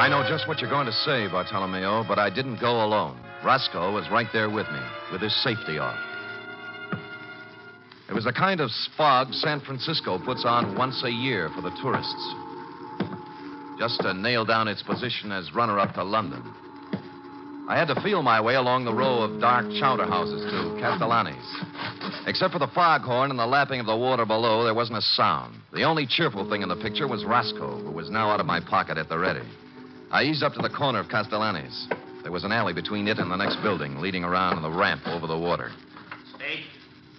I 0.01 0.09
know 0.09 0.25
just 0.27 0.49
what 0.49 0.61
you're 0.61 0.71
going 0.71 0.87
to 0.87 0.93
say, 1.05 1.29
Bartolomeo, 1.29 2.05
but 2.09 2.19
I 2.19 2.31
didn't 2.31 2.59
go 2.59 2.83
alone. 2.83 3.21
Roscoe 3.45 3.93
was 3.93 4.09
right 4.11 4.29
there 4.33 4.49
with 4.49 4.67
me, 4.69 4.81
with 5.13 5.21
his 5.21 5.45
safety 5.45 5.77
off. 5.77 5.99
It 8.09 8.15
was 8.15 8.25
the 8.25 8.33
kind 8.33 8.63
of 8.63 8.71
fog 8.97 9.29
San 9.35 9.61
Francisco 9.61 10.19
puts 10.19 10.47
on 10.47 10.75
once 10.75 11.03
a 11.05 11.11
year 11.11 11.51
for 11.55 11.61
the 11.61 11.69
tourists. 11.83 12.35
Just 13.79 14.01
to 14.01 14.15
nail 14.15 14.47
down 14.47 14.69
its 14.69 14.83
position 14.83 15.33
as 15.33 15.55
runner 15.55 15.79
up 15.79 15.93
to 15.97 16.03
London. 16.03 16.43
I 17.69 17.79
had 17.79 17.95
to 17.95 18.01
feel 18.01 18.23
my 18.23 18.41
way 18.41 18.55
along 18.55 18.87
the 18.87 18.95
row 18.95 19.21
of 19.21 19.39
dark 19.39 19.67
chowder 19.79 20.07
houses 20.07 20.41
to 20.51 20.81
Castellani's. 20.81 22.25
Except 22.27 22.55
for 22.55 22.59
the 22.59 22.73
foghorn 22.75 23.29
and 23.29 23.39
the 23.39 23.45
lapping 23.45 23.81
of 23.81 23.87
the 23.87 23.95
water 23.95 24.25
below, 24.25 24.65
there 24.65 24.73
wasn't 24.73 24.97
a 24.97 25.03
sound. 25.03 25.57
The 25.75 25.83
only 25.83 26.07
cheerful 26.07 26.49
thing 26.49 26.63
in 26.63 26.71
the 26.71 26.77
picture 26.77 27.07
was 27.07 27.27
Roscoe, 27.27 27.85
who 27.85 27.91
was 27.91 28.09
now 28.09 28.31
out 28.31 28.41
of 28.41 28.47
my 28.47 28.61
pocket 28.61 28.97
at 28.97 29.11
the 29.11 29.19
ready. 29.19 29.47
I 30.11 30.25
eased 30.25 30.43
up 30.43 30.55
to 30.55 30.63
the 30.63 30.69
corner 30.69 30.99
of 30.99 31.09
Castellani's. 31.09 31.87
There 32.23 32.33
was 32.33 32.45
an 32.45 32.53
alley 32.53 32.73
between 32.73 33.07
it 33.07 33.19
and 33.19 33.31
the 33.31 33.37
next 33.37 33.63
building, 33.63 33.99
leading 33.99 34.25
around 34.25 34.57
on 34.57 34.63
the 34.63 34.79
ramp 34.79 35.03
over 35.07 35.27
the 35.27 35.39
water. 35.39 35.71
Stay. 36.35 36.65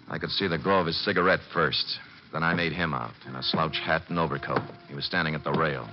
I 0.09 0.17
could 0.17 0.29
see 0.29 0.47
the 0.47 0.57
glow 0.57 0.79
of 0.79 0.87
his 0.87 1.03
cigarette 1.05 1.39
first. 1.53 1.99
Then 2.33 2.43
I 2.43 2.53
made 2.53 2.73
him 2.73 2.93
out 2.93 3.13
in 3.27 3.35
a 3.35 3.43
slouch 3.43 3.77
hat 3.83 4.03
and 4.09 4.19
overcoat. 4.19 4.61
He 4.87 4.95
was 4.95 5.05
standing 5.05 5.35
at 5.35 5.43
the 5.43 5.51
rail, 5.51 5.87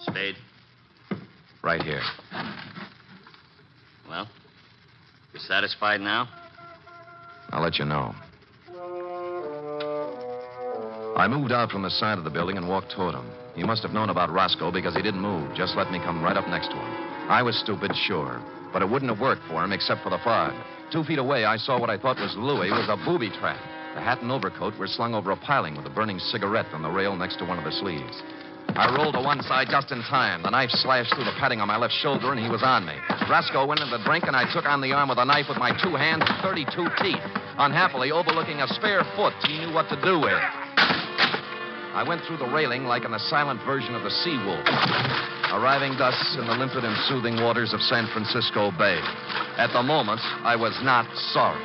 Spade. 0.00 0.36
right 1.62 1.82
here. 1.82 2.02
Well, 4.08 4.28
you 5.32 5.40
satisfied 5.40 6.00
now? 6.00 6.28
I'll 7.50 7.62
let 7.62 7.78
you 7.78 7.84
know. 7.84 8.14
I 11.16 11.28
moved 11.28 11.52
out 11.52 11.70
from 11.70 11.82
the 11.82 11.90
side 11.90 12.18
of 12.18 12.24
the 12.24 12.30
building 12.30 12.56
and 12.56 12.68
walked 12.68 12.90
toward 12.90 13.14
him. 13.14 13.30
He 13.54 13.62
must 13.62 13.82
have 13.82 13.92
known 13.92 14.10
about 14.10 14.32
Roscoe 14.32 14.72
because 14.72 14.96
he 14.96 15.02
didn't 15.02 15.22
move, 15.22 15.54
just 15.54 15.76
let 15.76 15.92
me 15.92 16.00
come 16.00 16.24
right 16.24 16.36
up 16.36 16.48
next 16.48 16.68
to 16.68 16.74
him. 16.74 16.90
I 17.30 17.40
was 17.40 17.56
stupid, 17.56 17.94
sure, 17.94 18.42
but 18.72 18.82
it 18.82 18.90
wouldn't 18.90 19.10
have 19.10 19.20
worked 19.20 19.46
for 19.46 19.62
him 19.62 19.70
except 19.70 20.02
for 20.02 20.10
the 20.10 20.18
fog. 20.24 20.52
Two 20.90 21.04
feet 21.04 21.20
away, 21.20 21.44
I 21.44 21.56
saw 21.56 21.78
what 21.78 21.88
I 21.88 21.98
thought 21.98 22.18
was 22.18 22.34
Louis 22.36 22.70
was 22.70 22.88
a 22.90 22.98
booby 23.06 23.30
trap. 23.30 23.62
The 23.94 24.00
hat 24.00 24.22
and 24.22 24.32
overcoat 24.32 24.76
were 24.76 24.88
slung 24.88 25.14
over 25.14 25.30
a 25.30 25.36
piling 25.36 25.76
with 25.76 25.86
a 25.86 25.94
burning 25.94 26.18
cigarette 26.18 26.66
on 26.74 26.82
the 26.82 26.90
rail 26.90 27.14
next 27.14 27.38
to 27.38 27.44
one 27.44 27.58
of 27.58 27.64
the 27.64 27.70
sleeves. 27.70 28.20
I 28.74 28.90
rolled 28.90 29.14
to 29.14 29.20
one 29.20 29.40
side 29.42 29.68
just 29.70 29.92
in 29.92 30.02
time. 30.10 30.42
The 30.42 30.50
knife 30.50 30.70
slashed 30.70 31.14
through 31.14 31.26
the 31.26 31.38
padding 31.38 31.60
on 31.60 31.68
my 31.68 31.76
left 31.76 31.94
shoulder, 31.94 32.32
and 32.32 32.40
he 32.42 32.50
was 32.50 32.64
on 32.64 32.84
me. 32.84 32.98
Roscoe 33.30 33.66
went 33.66 33.78
into 33.78 33.96
the 33.96 34.02
drink, 34.02 34.24
and 34.26 34.34
I 34.34 34.52
took 34.52 34.66
on 34.66 34.80
the 34.80 34.90
arm 34.90 35.10
with 35.10 35.18
a 35.18 35.24
knife 35.24 35.46
with 35.48 35.58
my 35.58 35.70
two 35.78 35.94
hands 35.94 36.24
and 36.26 36.42
32 36.42 36.74
teeth. 36.98 37.22
Unhappily, 37.56 38.10
overlooking 38.10 38.58
a 38.60 38.68
spare 38.74 39.04
foot 39.14 39.32
he 39.46 39.62
knew 39.62 39.72
what 39.72 39.88
to 39.90 40.00
do 40.02 40.18
with. 40.18 40.42
I 41.94 42.02
went 42.02 42.22
through 42.26 42.38
the 42.38 42.50
railing 42.50 42.86
like 42.90 43.04
an 43.04 43.16
silent 43.30 43.60
version 43.64 43.94
of 43.94 44.02
the 44.02 44.10
Sea 44.10 44.36
Wolf, 44.44 44.66
arriving 45.54 45.96
thus 45.96 46.18
in 46.36 46.44
the 46.44 46.58
limpid 46.58 46.82
and 46.82 46.96
soothing 47.06 47.36
waters 47.40 47.72
of 47.72 47.80
San 47.82 48.08
Francisco 48.12 48.72
Bay. 48.76 48.98
At 49.58 49.70
the 49.72 49.80
moment, 49.80 50.20
I 50.42 50.56
was 50.56 50.74
not 50.82 51.06
sorry. 51.30 51.62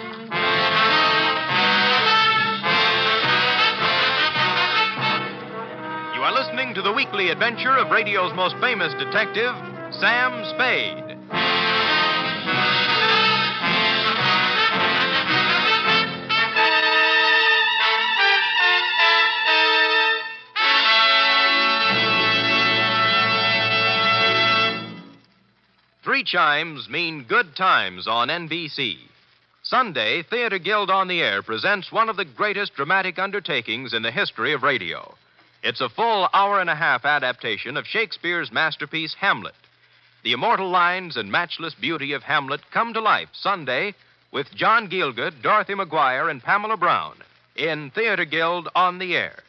You 6.14 6.22
are 6.22 6.32
listening 6.32 6.76
to 6.76 6.84
the 6.84 6.94
weekly 6.94 7.32
adventure 7.32 7.76
of 7.76 7.90
radio's 7.90 8.32
most 8.36 8.54
famous 8.62 8.94
detective, 9.02 9.56
Sam 9.98 10.46
Spade. 10.54 11.10
Three 26.20 26.26
chimes 26.26 26.90
mean 26.90 27.24
good 27.24 27.56
times 27.56 28.06
on 28.06 28.28
NBC. 28.28 28.98
Sunday, 29.64 30.22
Theater 30.22 30.60
Guild 30.60 30.90
on 30.90 31.08
the 31.08 31.22
Air 31.22 31.42
presents 31.42 31.94
one 31.94 32.10
of 32.10 32.18
the 32.18 32.26
greatest 32.26 32.74
dramatic 32.74 33.18
undertakings 33.18 33.94
in 33.94 34.02
the 34.02 34.12
history 34.12 34.52
of 34.52 34.62
radio. 34.62 35.16
It's 35.64 35.80
a 35.80 35.88
full 35.88 36.28
hour 36.34 36.60
and 36.60 36.70
a 36.70 36.76
half 36.76 37.06
adaptation 37.06 37.78
of 37.78 37.88
Shakespeare's 37.88 38.52
masterpiece, 38.52 39.16
Hamlet. 39.18 39.56
The 40.26 40.34
immortal 40.34 40.70
lines 40.70 41.16
and 41.16 41.32
matchless 41.32 41.74
beauty 41.74 42.12
of 42.12 42.24
Hamlet 42.24 42.70
come 42.74 42.94
to 42.96 43.00
life 43.00 43.30
Sunday 43.32 43.96
with 44.34 44.54
John 44.54 44.90
Gielgud, 44.90 45.42
Dorothy 45.42 45.76
McGuire, 45.76 46.30
and 46.30 46.44
Pamela 46.44 46.76
Brown 46.76 47.16
in 47.56 47.92
Theater 47.92 48.26
Guild 48.26 48.68
on 48.76 49.00
the 49.00 49.16
Air. 49.16 49.40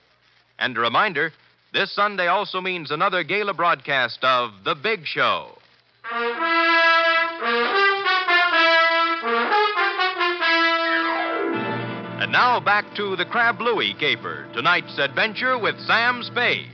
And 0.57 0.77
a 0.77 0.81
reminder 0.81 1.33
this 1.73 1.93
Sunday 1.93 2.29
also 2.29 2.61
means 2.61 2.93
another 2.93 3.25
gala 3.25 3.55
broadcast 3.55 4.21
of 4.23 4.53
The 4.65 4.77
Big 4.77 5.05
Show. 5.05 5.57
And 6.13 6.27
now 12.33 12.59
back 12.59 12.85
to 12.97 13.15
the 13.15 13.25
Crab 13.25 13.61
Louis 13.61 13.95
caper. 13.95 14.49
Tonight's 14.53 14.99
adventure 14.99 15.57
with 15.57 15.79
Sam 15.87 16.25
Spade. 16.25 16.67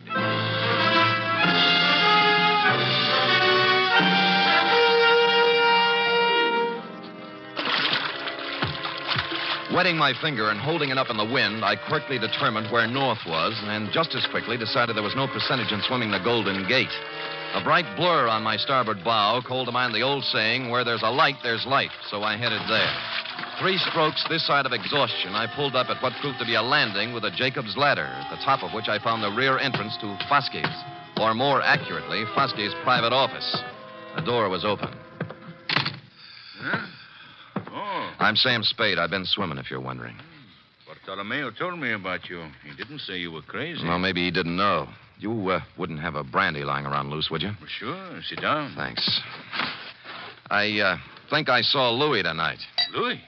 Wetting 9.74 9.98
my 9.98 10.14
finger 10.22 10.48
and 10.48 10.58
holding 10.58 10.88
it 10.88 10.96
up 10.96 11.10
in 11.10 11.18
the 11.18 11.24
wind, 11.24 11.62
I 11.62 11.76
quickly 11.76 12.18
determined 12.18 12.72
where 12.72 12.86
north 12.86 13.18
was, 13.26 13.52
and 13.64 13.92
just 13.92 14.14
as 14.14 14.26
quickly 14.30 14.56
decided 14.56 14.96
there 14.96 15.02
was 15.02 15.14
no 15.14 15.26
percentage 15.26 15.72
in 15.72 15.82
swimming 15.82 16.10
the 16.10 16.20
Golden 16.24 16.66
Gate. 16.66 16.88
A 17.54 17.62
bright 17.64 17.86
blur 17.96 18.28
on 18.28 18.42
my 18.42 18.56
starboard 18.56 19.02
bow 19.02 19.40
called 19.46 19.66
to 19.66 19.72
mind 19.72 19.94
the 19.94 20.02
old 20.02 20.24
saying, 20.24 20.70
where 20.70 20.84
there's 20.84 21.02
a 21.02 21.10
light, 21.10 21.36
there's 21.42 21.64
life, 21.66 21.92
so 22.10 22.22
I 22.22 22.36
headed 22.36 22.60
there. 22.68 22.92
Three 23.58 23.78
strokes 23.78 24.24
this 24.28 24.46
side 24.46 24.66
of 24.66 24.72
exhaustion, 24.72 25.34
I 25.34 25.46
pulled 25.54 25.74
up 25.74 25.88
at 25.88 26.02
what 26.02 26.12
proved 26.20 26.38
to 26.38 26.44
be 26.44 26.54
a 26.54 26.62
landing 26.62 27.14
with 27.14 27.24
a 27.24 27.30
Jacob's 27.30 27.76
ladder, 27.76 28.04
at 28.04 28.30
the 28.30 28.44
top 28.44 28.62
of 28.62 28.72
which 28.74 28.88
I 28.88 28.98
found 28.98 29.22
the 29.22 29.34
rear 29.34 29.58
entrance 29.58 29.96
to 30.00 30.18
Fosky's, 30.30 30.84
or 31.18 31.34
more 31.34 31.62
accurately, 31.62 32.24
Fosky's 32.36 32.74
private 32.82 33.12
office. 33.12 33.56
The 34.16 34.22
door 34.22 34.48
was 34.50 34.64
open. 34.64 34.94
Huh? 36.60 36.86
Oh, 37.72 38.14
I'm 38.18 38.36
Sam 38.36 38.62
Spade. 38.62 38.98
I've 38.98 39.10
been 39.10 39.24
swimming, 39.24 39.58
if 39.58 39.70
you're 39.70 39.80
wondering. 39.80 40.16
Bartolomeo 40.86 41.50
told 41.50 41.78
me 41.78 41.92
about 41.92 42.28
you. 42.28 42.44
He 42.68 42.76
didn't 42.76 43.00
say 43.00 43.16
you 43.16 43.32
were 43.32 43.42
crazy. 43.42 43.82
Well, 43.84 43.98
maybe 43.98 44.24
he 44.24 44.30
didn't 44.30 44.56
know. 44.56 44.88
You 45.18 45.50
uh, 45.50 45.60
wouldn't 45.78 46.00
have 46.00 46.14
a 46.14 46.22
brandy 46.22 46.62
lying 46.62 46.86
around 46.86 47.10
loose, 47.10 47.30
would 47.30 47.42
you? 47.42 47.52
Sure, 47.66 48.20
sit 48.28 48.40
down. 48.40 48.74
Thanks. 48.76 49.20
I 50.50 50.78
uh, 50.80 50.96
think 51.30 51.48
I 51.48 51.62
saw 51.62 51.90
Louis 51.90 52.22
tonight. 52.22 52.58
Louis? 52.92 53.20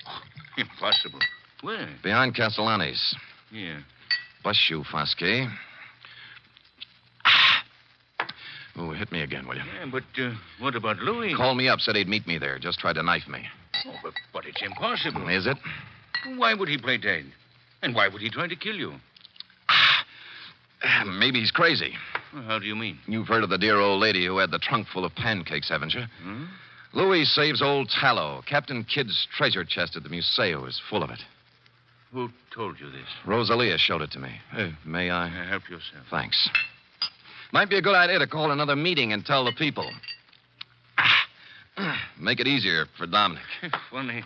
Impossible. 0.56 1.20
Where? 1.62 1.88
Behind 2.02 2.34
Castellani's. 2.34 3.14
Yeah. 3.52 3.80
Bless 4.42 4.70
you. 4.70 4.84
Ah. 7.24 7.62
Oh, 8.78 8.90
hit 8.92 9.10
me 9.10 9.22
again, 9.22 9.48
will 9.48 9.56
you? 9.56 9.62
Yeah, 9.62 9.86
but 9.90 10.04
uh, 10.22 10.34
what 10.60 10.76
about 10.76 10.98
Louis? 10.98 11.34
Called 11.34 11.56
me 11.56 11.66
up, 11.66 11.80
said 11.80 11.96
he'd 11.96 12.08
meet 12.08 12.26
me 12.26 12.36
there. 12.36 12.58
Just 12.58 12.78
tried 12.78 12.92
to 12.96 13.02
knife 13.02 13.26
me. 13.26 13.42
Oh, 13.86 13.94
but, 14.02 14.12
but 14.34 14.44
it's 14.44 14.60
impossible. 14.60 15.26
Is 15.30 15.46
it? 15.46 15.56
Why 16.36 16.52
would 16.52 16.68
he 16.68 16.76
play 16.76 16.98
dead? 16.98 17.24
And 17.80 17.94
why 17.94 18.08
would 18.08 18.20
he 18.20 18.28
try 18.28 18.48
to 18.48 18.54
kill 18.54 18.74
you? 18.74 18.92
Maybe 21.06 21.40
he's 21.40 21.50
crazy. 21.50 21.94
Well, 22.32 22.42
How 22.44 22.58
do 22.58 22.66
you 22.66 22.76
mean? 22.76 22.98
You've 23.06 23.28
heard 23.28 23.42
of 23.44 23.50
the 23.50 23.58
dear 23.58 23.78
old 23.78 24.00
lady 24.00 24.24
who 24.26 24.38
had 24.38 24.50
the 24.50 24.58
trunk 24.58 24.88
full 24.88 25.04
of 25.04 25.14
pancakes, 25.14 25.68
haven't 25.68 25.94
you? 25.94 26.02
Hmm? 26.22 26.44
Louis 26.92 27.24
saves 27.34 27.60
old 27.62 27.90
tallow. 27.90 28.42
Captain 28.48 28.84
Kidd's 28.84 29.26
treasure 29.36 29.64
chest 29.64 29.96
at 29.96 30.02
the 30.02 30.08
Museo 30.08 30.64
is 30.64 30.80
full 30.88 31.02
of 31.02 31.10
it. 31.10 31.20
Who 32.12 32.30
told 32.54 32.80
you 32.80 32.90
this? 32.90 33.08
Rosalia 33.26 33.76
showed 33.76 34.00
it 34.00 34.10
to 34.12 34.18
me. 34.18 34.30
Uh, 34.56 34.68
may 34.84 35.10
I? 35.10 35.26
Uh, 35.26 35.48
help 35.48 35.64
yourself. 35.68 36.04
Thanks. 36.10 36.48
Might 37.52 37.68
be 37.68 37.76
a 37.76 37.82
good 37.82 37.94
idea 37.94 38.18
to 38.18 38.26
call 38.26 38.50
another 38.50 38.76
meeting 38.76 39.12
and 39.12 39.24
tell 39.24 39.44
the 39.44 39.52
people. 39.52 39.90
Ah. 40.98 41.98
Make 42.20 42.40
it 42.40 42.46
easier 42.46 42.86
for 42.96 43.06
Dominic. 43.06 43.42
Funny. 43.90 44.24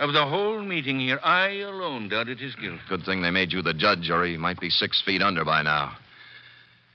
Of 0.00 0.12
the 0.12 0.24
whole 0.24 0.62
meeting 0.62 1.00
here, 1.00 1.18
I 1.24 1.58
alone 1.60 2.08
doubted 2.08 2.38
his 2.38 2.54
guilt. 2.54 2.78
Good 2.88 3.02
thing 3.04 3.20
they 3.20 3.32
made 3.32 3.52
you 3.52 3.62
the 3.62 3.74
judge, 3.74 4.08
or 4.10 4.24
he 4.24 4.36
might 4.36 4.60
be 4.60 4.70
six 4.70 5.02
feet 5.04 5.22
under 5.22 5.44
by 5.44 5.62
now. 5.62 5.96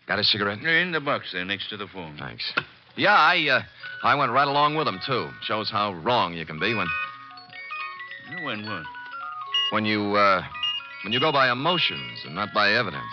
Got 0.07 0.19
a 0.19 0.23
cigarette? 0.23 0.59
In 0.59 0.91
the 0.93 1.01
box 1.01 1.31
there, 1.33 1.43
next 1.43 1.69
to 1.69 1.77
the 1.77 1.87
phone. 1.87 2.15
Thanks. 2.17 2.53
Yeah, 2.95 3.13
I 3.15 3.47
uh, 3.49 3.61
I 4.03 4.15
went 4.15 4.31
right 4.31 4.47
along 4.47 4.75
with 4.75 4.87
him 4.87 4.99
too. 5.05 5.29
Shows 5.43 5.69
how 5.69 5.93
wrong 5.93 6.33
you 6.33 6.45
can 6.45 6.59
be 6.59 6.73
when 6.73 6.87
When 8.43 8.65
what? 8.65 8.83
when 9.71 9.85
you 9.85 10.15
uh, 10.15 10.41
when 11.03 11.11
you 11.11 11.19
go 11.19 11.31
by 11.31 11.51
emotions 11.51 12.21
and 12.25 12.35
not 12.35 12.49
by 12.53 12.71
evidence. 12.73 13.03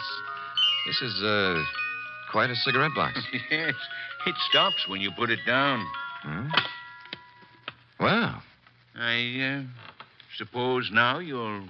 This 0.86 1.00
is 1.02 1.22
uh, 1.22 1.62
quite 2.30 2.50
a 2.50 2.54
cigarette 2.54 2.92
box. 2.94 3.20
yes, 3.50 3.74
it 4.26 4.34
stops 4.50 4.86
when 4.86 5.00
you 5.00 5.10
put 5.16 5.30
it 5.30 5.40
down. 5.46 5.84
Hmm? 6.22 6.48
Well, 7.98 8.42
I 9.00 9.62
uh, 9.62 9.62
suppose 10.36 10.90
now 10.92 11.20
you'll 11.20 11.66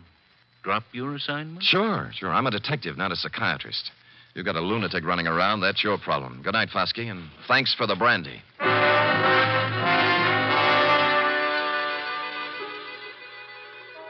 drop 0.65 0.83
your 0.91 1.15
assignment? 1.15 1.63
sure, 1.63 2.11
sure. 2.13 2.31
I'm 2.31 2.49
a 2.49 2.51
detective, 2.51 2.99
not 2.99 3.13
a 3.13 3.17
psychiatrist. 3.17 3.93
You've 4.35 4.47
got 4.47 4.57
a 4.57 4.61
lunatic 4.61 5.05
running 5.05 5.29
around. 5.29 5.61
That's 5.61 5.85
your 5.85 5.97
problem. 5.97 6.41
Good 6.43 6.55
night, 6.55 6.71
Fosky, 6.75 7.09
and 7.09 7.23
thanks 7.47 7.73
for 7.73 7.87
the 7.87 7.95
brandy. 7.95 8.43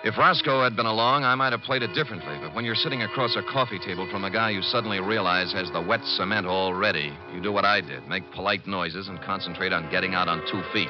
If 0.02 0.16
Roscoe 0.16 0.62
had 0.62 0.74
been 0.74 0.86
along, 0.86 1.24
I 1.24 1.34
might 1.34 1.52
have 1.52 1.60
played 1.60 1.82
it 1.82 1.92
differently. 1.92 2.38
But 2.40 2.54
when 2.54 2.64
you're 2.64 2.74
sitting 2.74 3.02
across 3.02 3.36
a 3.36 3.42
coffee 3.42 3.78
table 3.78 4.08
from 4.10 4.24
a 4.24 4.30
guy 4.30 4.48
you 4.48 4.62
suddenly 4.62 4.98
realize 4.98 5.52
has 5.52 5.70
the 5.72 5.82
wet 5.82 6.02
cement 6.16 6.46
already, 6.46 7.12
you 7.34 7.42
do 7.42 7.52
what 7.52 7.66
I 7.66 7.82
did 7.82 8.08
make 8.08 8.22
polite 8.32 8.66
noises 8.66 9.08
and 9.08 9.20
concentrate 9.20 9.74
on 9.74 9.90
getting 9.90 10.14
out 10.14 10.26
on 10.26 10.40
two 10.50 10.62
feet. 10.72 10.88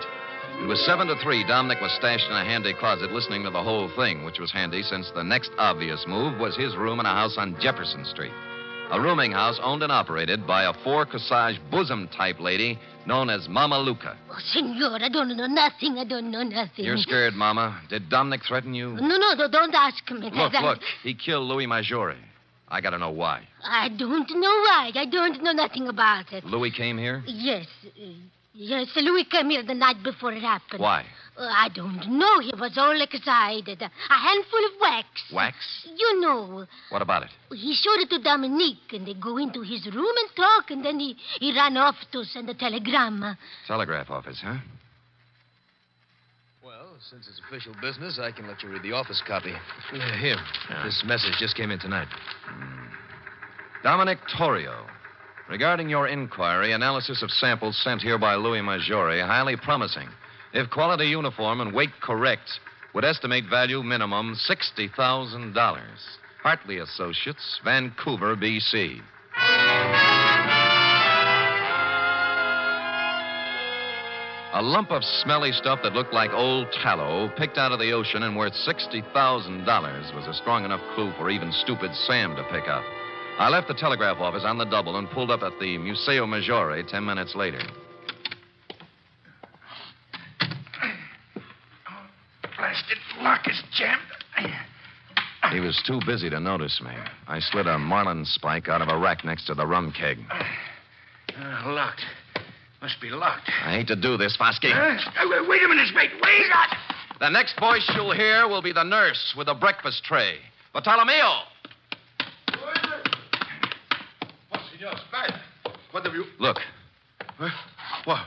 It 0.61 0.69
was 0.69 0.85
seven 0.85 1.07
to 1.09 1.17
three. 1.23 1.43
Dominic 1.43 1.81
was 1.81 1.91
stashed 1.93 2.29
in 2.29 2.37
a 2.37 2.45
handy 2.45 2.75
closet 2.75 3.13
listening 3.13 3.43
to 3.45 3.51
the 3.51 3.63
whole 3.63 3.91
thing, 3.97 4.25
which 4.25 4.39
was 4.39 4.53
handy 4.53 4.83
since 4.83 5.11
the 5.15 5.25
next 5.25 5.51
obvious 5.57 6.05
move 6.07 6.39
was 6.39 6.55
his 6.55 6.77
room 6.77 7.01
in 7.01 7.07
a 7.07 7.15
house 7.15 7.37
on 7.39 7.57
Jefferson 7.61 8.05
Street. 8.05 8.33
A 8.91 9.01
rooming 9.01 9.33
house 9.33 9.59
owned 9.63 9.83
and 9.83 9.91
operated 9.91 10.47
by 10.47 10.65
a 10.65 10.75
four 10.85 11.07
corsage 11.07 11.59
bosom 11.71 12.09
type 12.09 12.39
lady 12.41 12.79
known 13.07 13.31
as 13.31 13.49
Mama 13.49 13.79
Luca. 13.79 14.19
Oh, 14.31 14.37
senor, 14.53 14.99
I 15.01 15.09
don't 15.09 15.35
know 15.35 15.47
nothing. 15.47 15.97
I 15.97 16.05
don't 16.05 16.31
know 16.31 16.43
nothing. 16.43 16.85
You're 16.85 16.99
scared, 16.99 17.35
Mama. 17.35 17.81
Did 17.89 18.11
Dominic 18.11 18.43
threaten 18.47 18.75
you? 18.75 18.91
No, 19.01 19.17
no, 19.17 19.33
no, 19.33 19.49
don't 19.49 19.75
ask 19.75 20.11
me. 20.11 20.31
Look, 20.31 20.53
look. 20.53 20.79
He 21.03 21.15
killed 21.15 21.49
Louis 21.49 21.67
Maggiore. 21.67 22.17
I 22.69 22.81
gotta 22.81 22.99
know 22.99 23.11
why. 23.11 23.49
I 23.65 23.89
don't 23.89 24.29
know 24.29 24.41
why. 24.41 24.93
I 24.95 25.07
don't 25.11 25.43
know 25.43 25.53
nothing 25.53 25.89
about 25.89 26.33
it. 26.33 26.45
Louis 26.45 26.71
came 26.71 26.99
here? 26.99 27.23
Yes. 27.27 27.67
Yes, 28.53 28.89
Louis 28.97 29.25
came 29.25 29.51
here 29.51 29.63
the 29.63 29.75
night 29.75 30.03
before 30.03 30.33
it 30.33 30.43
happened. 30.43 30.83
Why? 30.83 31.05
Uh, 31.37 31.43
I 31.45 31.69
don't 31.73 32.19
know. 32.19 32.41
He 32.41 32.53
was 32.59 32.77
all 32.77 33.01
excited. 33.01 33.81
A 33.81 34.15
handful 34.15 34.65
of 34.67 34.73
wax. 34.81 35.07
Wax? 35.33 35.57
You 35.97 36.21
know. 36.21 36.67
What 36.91 37.01
about 37.01 37.23
it? 37.23 37.31
He 37.55 37.75
showed 37.75 38.01
it 38.01 38.11
to 38.11 38.21
Dominic, 38.21 38.93
and 38.93 39.07
they 39.07 39.15
go 39.15 39.37
into 39.37 39.63
his 39.63 39.87
room 39.87 40.15
and 40.19 40.37
talk, 40.37 40.71
and 40.71 40.85
then 40.85 40.99
he, 40.99 41.17
he 41.39 41.55
ran 41.55 41.77
off 41.77 41.95
to 42.13 42.25
send 42.25 42.51
a 42.51 42.55
telegram. 42.55 43.37
Telegraph 43.69 44.11
office, 44.11 44.41
huh? 44.43 44.57
Well, 46.65 46.97
since 47.09 47.29
it's 47.29 47.41
official 47.49 47.75
business, 47.81 48.19
I 48.21 48.33
can 48.33 48.49
let 48.49 48.63
you 48.65 48.69
read 48.69 48.83
the 48.83 48.93
office 48.93 49.23
copy. 49.27 49.53
Uh, 49.53 50.17
here, 50.19 50.37
this 50.85 51.03
message 51.07 51.35
just 51.39 51.57
came 51.57 51.71
in 51.71 51.79
tonight. 51.79 52.09
Dominic 53.85 54.19
Torrio. 54.37 54.87
Regarding 55.51 55.89
your 55.89 56.07
inquiry, 56.07 56.71
analysis 56.71 57.25
of 57.25 57.31
samples 57.33 57.77
sent 57.83 58.01
here 58.01 58.19
by 58.19 58.37
Louis 58.37 58.61
Maggiore, 58.61 59.27
highly 59.27 59.57
promising. 59.57 60.09
If 60.55 60.71
quality 60.71 61.07
uniform 61.07 61.61
and 61.61 61.75
weight 61.75 61.91
correct, 62.01 62.61
would 62.95 63.05
estimate 63.05 63.47
value 63.51 63.83
minimum 63.83 64.37
$60,000. 64.49 65.81
Hartley 66.41 66.79
Associates, 66.79 67.61
Vancouver, 67.65 68.37
B.C. 68.37 69.03
A 74.53 74.63
lump 74.63 74.93
of 74.93 75.03
smelly 75.03 75.51
stuff 75.51 75.81
that 75.83 75.95
looked 75.95 76.15
like 76.15 76.31
old 76.31 76.69
tallow, 76.81 77.29
picked 77.37 77.59
out 77.59 77.73
of 77.73 77.81
the 77.81 77.91
ocean 77.91 78.23
and 78.23 78.37
worth 78.37 78.53
$60,000, 78.53 80.15
was 80.15 80.27
a 80.29 80.35
strong 80.35 80.65
enough 80.65 80.83
clue 80.95 81.13
for 81.19 81.29
even 81.29 81.51
stupid 81.51 81.93
Sam 82.07 82.37
to 82.37 82.45
pick 82.45 82.69
up. 82.69 82.85
I 83.41 83.49
left 83.49 83.69
the 83.69 83.75
telegraph 83.75 84.19
office 84.19 84.43
on 84.45 84.59
the 84.59 84.67
double 84.67 84.99
and 84.99 85.09
pulled 85.09 85.31
up 85.31 85.43
at 85.43 85.59
the 85.59 85.79
Museo 85.79 86.27
Maggiore 86.27 86.87
ten 86.87 87.07
minutes 87.07 87.35
later. 87.35 87.59
Blasted 92.55 92.99
lock 93.21 93.49
is 93.49 93.63
jammed. 93.75 94.03
He 95.53 95.59
was 95.59 95.83
too 95.87 96.01
busy 96.05 96.29
to 96.29 96.39
notice 96.39 96.83
me. 96.85 96.91
I 97.29 97.41
slid 97.41 97.67
a 97.67 97.79
marlin 97.79 98.27
spike 98.27 98.69
out 98.69 98.83
of 98.83 98.89
a 98.89 98.99
rack 98.99 99.25
next 99.25 99.47
to 99.47 99.55
the 99.55 99.67
rum 99.67 99.91
keg. 99.99 100.19
Uh, 100.31 101.63
locked. 101.73 102.03
Must 102.83 103.01
be 103.01 103.09
locked. 103.09 103.51
I 103.65 103.73
hate 103.73 103.87
to 103.87 103.97
do 103.97 104.19
this, 104.19 104.37
Fosky. 104.39 104.71
Uh, 104.71 104.99
uh, 105.01 105.49
wait 105.49 105.63
a 105.63 105.69
minute, 105.69 105.89
mate. 105.95 106.11
Wait. 106.23 106.43
The 107.21 107.31
next 107.31 107.59
voice 107.59 107.91
you'll 107.95 108.13
hear 108.13 108.47
will 108.49 108.61
be 108.61 108.75
the 108.75 108.85
nurse 108.85 109.35
with 109.35 109.47
the 109.47 109.55
breakfast 109.55 110.05
tray. 110.05 110.37
Bartolomeo! 110.75 111.41
What, 114.51 114.61
Senor 114.81 114.95
Spade? 115.09 115.41
What 115.91 116.05
have 116.07 116.15
you. 116.15 116.25
Look, 116.39 116.57
What? 118.05 118.21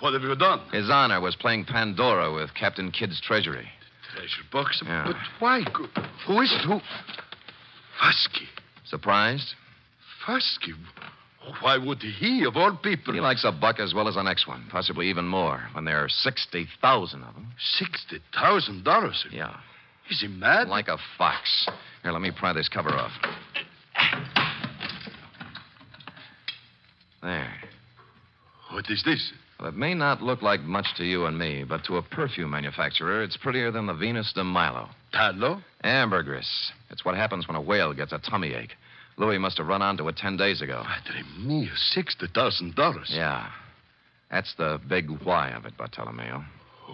What 0.00 0.12
have 0.12 0.22
you 0.22 0.34
done? 0.36 0.60
His 0.72 0.90
Honor 0.90 1.20
was 1.22 1.36
playing 1.36 1.64
Pandora 1.64 2.32
with 2.34 2.52
Captain 2.54 2.90
Kidd's 2.92 3.18
treasury. 3.20 3.66
Treasure 4.12 4.42
box? 4.52 4.82
Yeah. 4.84 5.04
But 5.06 5.16
why? 5.38 5.62
Who- 5.62 5.88
Who 6.26 6.40
is 6.42 6.52
it? 6.52 6.60
Who? 6.66 6.80
Fusky. 8.00 8.46
Surprised? 8.84 9.54
Fusky? 10.26 10.74
Why 11.60 11.78
would 11.78 12.02
he, 12.02 12.44
of 12.44 12.56
all 12.56 12.76
people? 12.76 13.14
He 13.14 13.20
likes 13.20 13.44
a 13.44 13.52
buck 13.52 13.78
as 13.78 13.94
well 13.94 14.08
as 14.08 14.16
the 14.16 14.22
next 14.22 14.46
one, 14.46 14.66
possibly 14.70 15.08
even 15.08 15.26
more, 15.26 15.68
when 15.72 15.84
there 15.84 16.02
are 16.04 16.08
60,000 16.08 17.22
of 17.22 17.34
them. 17.34 17.52
Sixty 17.78 18.18
thousand 18.34 18.84
dollars. 18.84 19.24
Yeah, 19.30 19.54
Is 20.10 20.20
he 20.20 20.26
mad? 20.28 20.68
like 20.68 20.88
a 20.88 20.98
fox. 21.16 21.66
Here, 22.02 22.12
let 22.12 22.20
me 22.20 22.32
pry 22.32 22.52
this 22.52 22.68
cover 22.68 22.90
off. 22.90 23.12
There. 27.22 27.52
What 28.70 28.86
is 28.90 29.02
this? 29.04 29.32
Well, 29.58 29.68
it 29.68 29.74
may 29.76 29.94
not 29.94 30.22
look 30.22 30.42
like 30.42 30.60
much 30.60 30.86
to 30.96 31.04
you 31.04 31.24
and 31.26 31.38
me, 31.38 31.64
but 31.64 31.84
to 31.84 31.96
a 31.96 32.02
perfume 32.02 32.50
manufacturer, 32.50 33.22
it's 33.22 33.36
prettier 33.38 33.70
than 33.70 33.86
the 33.86 33.94
Venus 33.94 34.32
de 34.34 34.44
Milo. 34.44 34.88
Tallow? 35.12 35.62
Ambergris. 35.82 36.72
It's 36.90 37.04
what 37.04 37.14
happens 37.14 37.48
when 37.48 37.56
a 37.56 37.60
whale 37.60 37.94
gets 37.94 38.12
a 38.12 38.18
tummy 38.18 38.52
ache. 38.52 38.74
Louis 39.16 39.38
must 39.38 39.56
have 39.56 39.66
run 39.66 39.80
onto 39.80 40.06
it 40.08 40.16
ten 40.16 40.36
days 40.36 40.60
ago. 40.60 40.82
Padre 40.84 41.22
mio, 41.38 41.70
sixty 41.74 42.26
thousand 42.34 42.74
dollars. 42.74 43.10
Yeah. 43.14 43.48
That's 44.30 44.52
the 44.58 44.78
big 44.88 45.08
why 45.24 45.50
of 45.50 45.64
it, 45.64 45.76
Bartolomeo. 45.78 46.44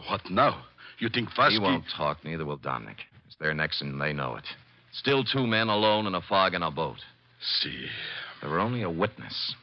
What 0.08 0.20
now? 0.30 0.62
You 0.98 1.08
think 1.08 1.30
Fusky? 1.30 1.52
He 1.54 1.58
won't 1.58 1.84
talk, 1.96 2.24
neither 2.24 2.44
will 2.44 2.58
Dominic. 2.58 2.98
It's 3.26 3.36
their 3.40 3.54
necks 3.54 3.80
and 3.80 4.00
they 4.00 4.12
know 4.12 4.36
it. 4.36 4.44
Still 4.92 5.24
two 5.24 5.46
men 5.46 5.68
alone 5.68 6.06
in 6.06 6.14
a 6.14 6.20
fog 6.20 6.54
in 6.54 6.62
a 6.62 6.70
boat. 6.70 6.98
See, 7.60 7.86
There 8.40 8.50
were 8.50 8.60
only 8.60 8.82
a 8.82 8.90
witness. 8.90 9.54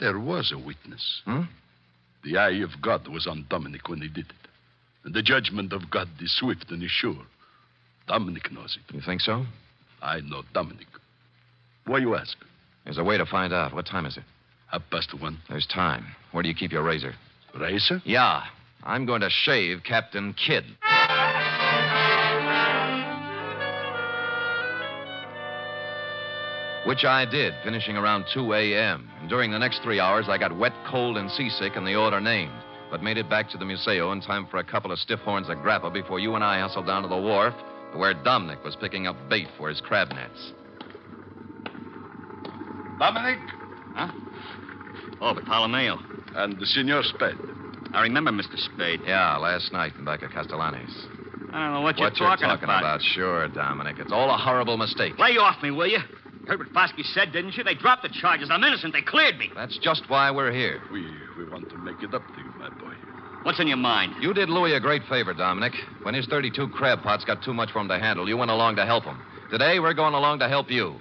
There 0.00 0.18
was 0.18 0.52
a 0.52 0.58
witness. 0.58 1.22
Hmm? 1.24 1.42
The 2.22 2.38
eye 2.38 2.62
of 2.62 2.70
God 2.82 3.08
was 3.08 3.26
on 3.26 3.46
Dominic 3.48 3.88
when 3.88 4.00
he 4.00 4.08
did 4.08 4.26
it. 4.26 4.48
And 5.04 5.14
the 5.14 5.22
judgment 5.22 5.72
of 5.72 5.90
God 5.90 6.08
is 6.20 6.34
swift 6.36 6.70
and 6.70 6.82
is 6.82 6.90
sure. 6.90 7.26
Dominic 8.06 8.50
knows 8.50 8.78
it. 8.78 8.94
You 8.94 9.00
think 9.00 9.20
so? 9.20 9.44
I 10.02 10.20
know 10.20 10.42
Dominic. 10.52 10.86
Why 11.86 11.98
you 11.98 12.14
ask? 12.14 12.36
There's 12.84 12.98
a 12.98 13.04
way 13.04 13.18
to 13.18 13.26
find 13.26 13.52
out. 13.52 13.74
What 13.74 13.86
time 13.86 14.06
is 14.06 14.16
it? 14.16 14.24
Half 14.70 14.82
past 14.90 15.14
one. 15.18 15.38
There's 15.48 15.66
time. 15.66 16.06
Where 16.32 16.42
do 16.42 16.48
you 16.48 16.54
keep 16.54 16.72
your 16.72 16.82
razor? 16.82 17.14
Razor? 17.58 18.02
Yeah. 18.04 18.42
I'm 18.82 19.06
going 19.06 19.20
to 19.20 19.30
shave 19.30 19.82
Captain 19.84 20.34
Kidd. 20.34 20.64
Which 26.86 27.04
I 27.04 27.24
did, 27.24 27.54
finishing 27.64 27.96
around 27.96 28.26
2 28.34 28.52
a.m. 28.52 29.08
And 29.20 29.28
during 29.28 29.50
the 29.50 29.58
next 29.58 29.82
three 29.82 30.00
hours, 30.00 30.26
I 30.28 30.36
got 30.36 30.56
wet, 30.56 30.72
cold, 30.90 31.16
and 31.16 31.30
seasick 31.30 31.76
in 31.76 31.84
the 31.84 31.94
order 31.94 32.20
named, 32.20 32.52
but 32.90 33.02
made 33.02 33.16
it 33.16 33.30
back 33.30 33.48
to 33.50 33.58
the 33.58 33.64
Museo 33.64 34.12
in 34.12 34.20
time 34.20 34.46
for 34.50 34.58
a 34.58 34.64
couple 34.64 34.92
of 34.92 34.98
stiff 34.98 35.20
horns 35.20 35.48
of 35.48 35.56
grappa 35.58 35.90
before 35.92 36.20
you 36.20 36.34
and 36.34 36.44
I 36.44 36.60
hustled 36.60 36.86
down 36.86 37.02
to 37.02 37.08
the 37.08 37.16
wharf 37.16 37.54
where 37.94 38.12
Dominic 38.12 38.62
was 38.64 38.76
picking 38.76 39.06
up 39.06 39.16
bait 39.30 39.46
for 39.56 39.68
his 39.70 39.80
crab 39.80 40.10
nets. 40.10 40.52
Dominic 42.98 43.38
Huh? 43.94 44.08
Oh, 45.20 45.32
Bartolomeo. 45.34 45.98
and 46.34 46.58
the 46.58 46.66
Senor 46.66 47.02
Spade. 47.04 47.38
I 47.92 48.02
remember 48.02 48.30
Mr. 48.32 48.58
Spade. 48.58 49.00
Yeah, 49.06 49.36
last 49.36 49.72
night 49.72 49.92
in 49.96 50.04
back 50.04 50.22
at 50.22 50.30
Castellani's. 50.32 50.92
I 51.52 51.66
don't 51.66 51.74
know 51.74 51.80
what 51.82 51.96
you're 51.96 52.08
what 52.10 52.18
you're 52.18 52.28
talking, 52.28 52.48
talking 52.48 52.64
about. 52.64 53.00
Sure, 53.00 53.48
Dominic. 53.48 53.96
It's 54.00 54.10
all 54.12 54.28
a 54.34 54.36
horrible 54.36 54.76
mistake. 54.76 55.16
Lay 55.18 55.36
off 55.38 55.62
me, 55.62 55.70
will 55.70 55.86
you? 55.86 55.98
Heard 56.46 56.58
what 56.58 56.72
Fosky 56.72 57.04
said, 57.04 57.32
didn't 57.32 57.56
you? 57.56 57.64
They 57.64 57.74
dropped 57.74 58.02
the 58.02 58.10
charges. 58.10 58.50
I'm 58.50 58.62
innocent. 58.62 58.92
They 58.92 59.02
cleared 59.02 59.38
me. 59.38 59.50
That's 59.54 59.78
just 59.78 60.02
why 60.08 60.30
we're 60.30 60.52
here. 60.52 60.82
We 60.92 61.06
we 61.38 61.48
want 61.48 61.70
to 61.70 61.78
make 61.78 62.02
it 62.02 62.12
up 62.14 62.22
to 62.26 62.40
you, 62.40 62.52
my 62.58 62.68
boy. 62.68 62.92
What's 63.44 63.60
in 63.60 63.66
your 63.66 63.76
mind? 63.76 64.14
You 64.22 64.32
did 64.32 64.48
Louis 64.48 64.74
a 64.74 64.80
great 64.80 65.02
favor, 65.08 65.34
Dominic. 65.34 65.72
When 66.02 66.14
his 66.14 66.26
32 66.26 66.68
crab 66.68 67.02
pots 67.02 67.24
got 67.24 67.42
too 67.42 67.52
much 67.52 67.70
for 67.72 67.80
him 67.80 67.88
to 67.88 67.98
handle, 67.98 68.28
you 68.28 68.36
went 68.36 68.50
along 68.50 68.76
to 68.76 68.86
help 68.86 69.04
him. 69.04 69.20
Today, 69.50 69.80
we're 69.80 69.94
going 69.94 70.14
along 70.14 70.38
to 70.38 70.48
help 70.48 70.70
you. 70.70 70.96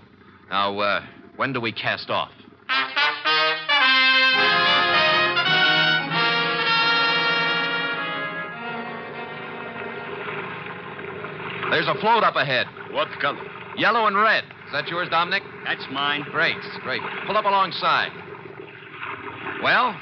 Now, 0.50 0.78
uh, 0.78 1.06
when 1.38 1.54
do 1.54 1.62
we 1.62 1.72
cast 1.72 2.10
off? 2.10 2.32
There's 11.72 11.88
a 11.88 11.96
float 12.02 12.24
up 12.24 12.36
ahead. 12.36 12.68
What 12.92 13.08
color? 13.20 13.42
Yellow 13.76 14.06
and 14.06 14.16
red. 14.16 14.44
Is 14.74 14.82
that 14.82 14.88
yours, 14.90 15.08
Dominic? 15.10 15.44
That's 15.66 15.86
mine. 15.92 16.26
Great, 16.32 16.58
great. 16.82 17.02
Pull 17.28 17.38
up 17.38 17.46
alongside. 17.46 18.10
Well, 19.62 19.96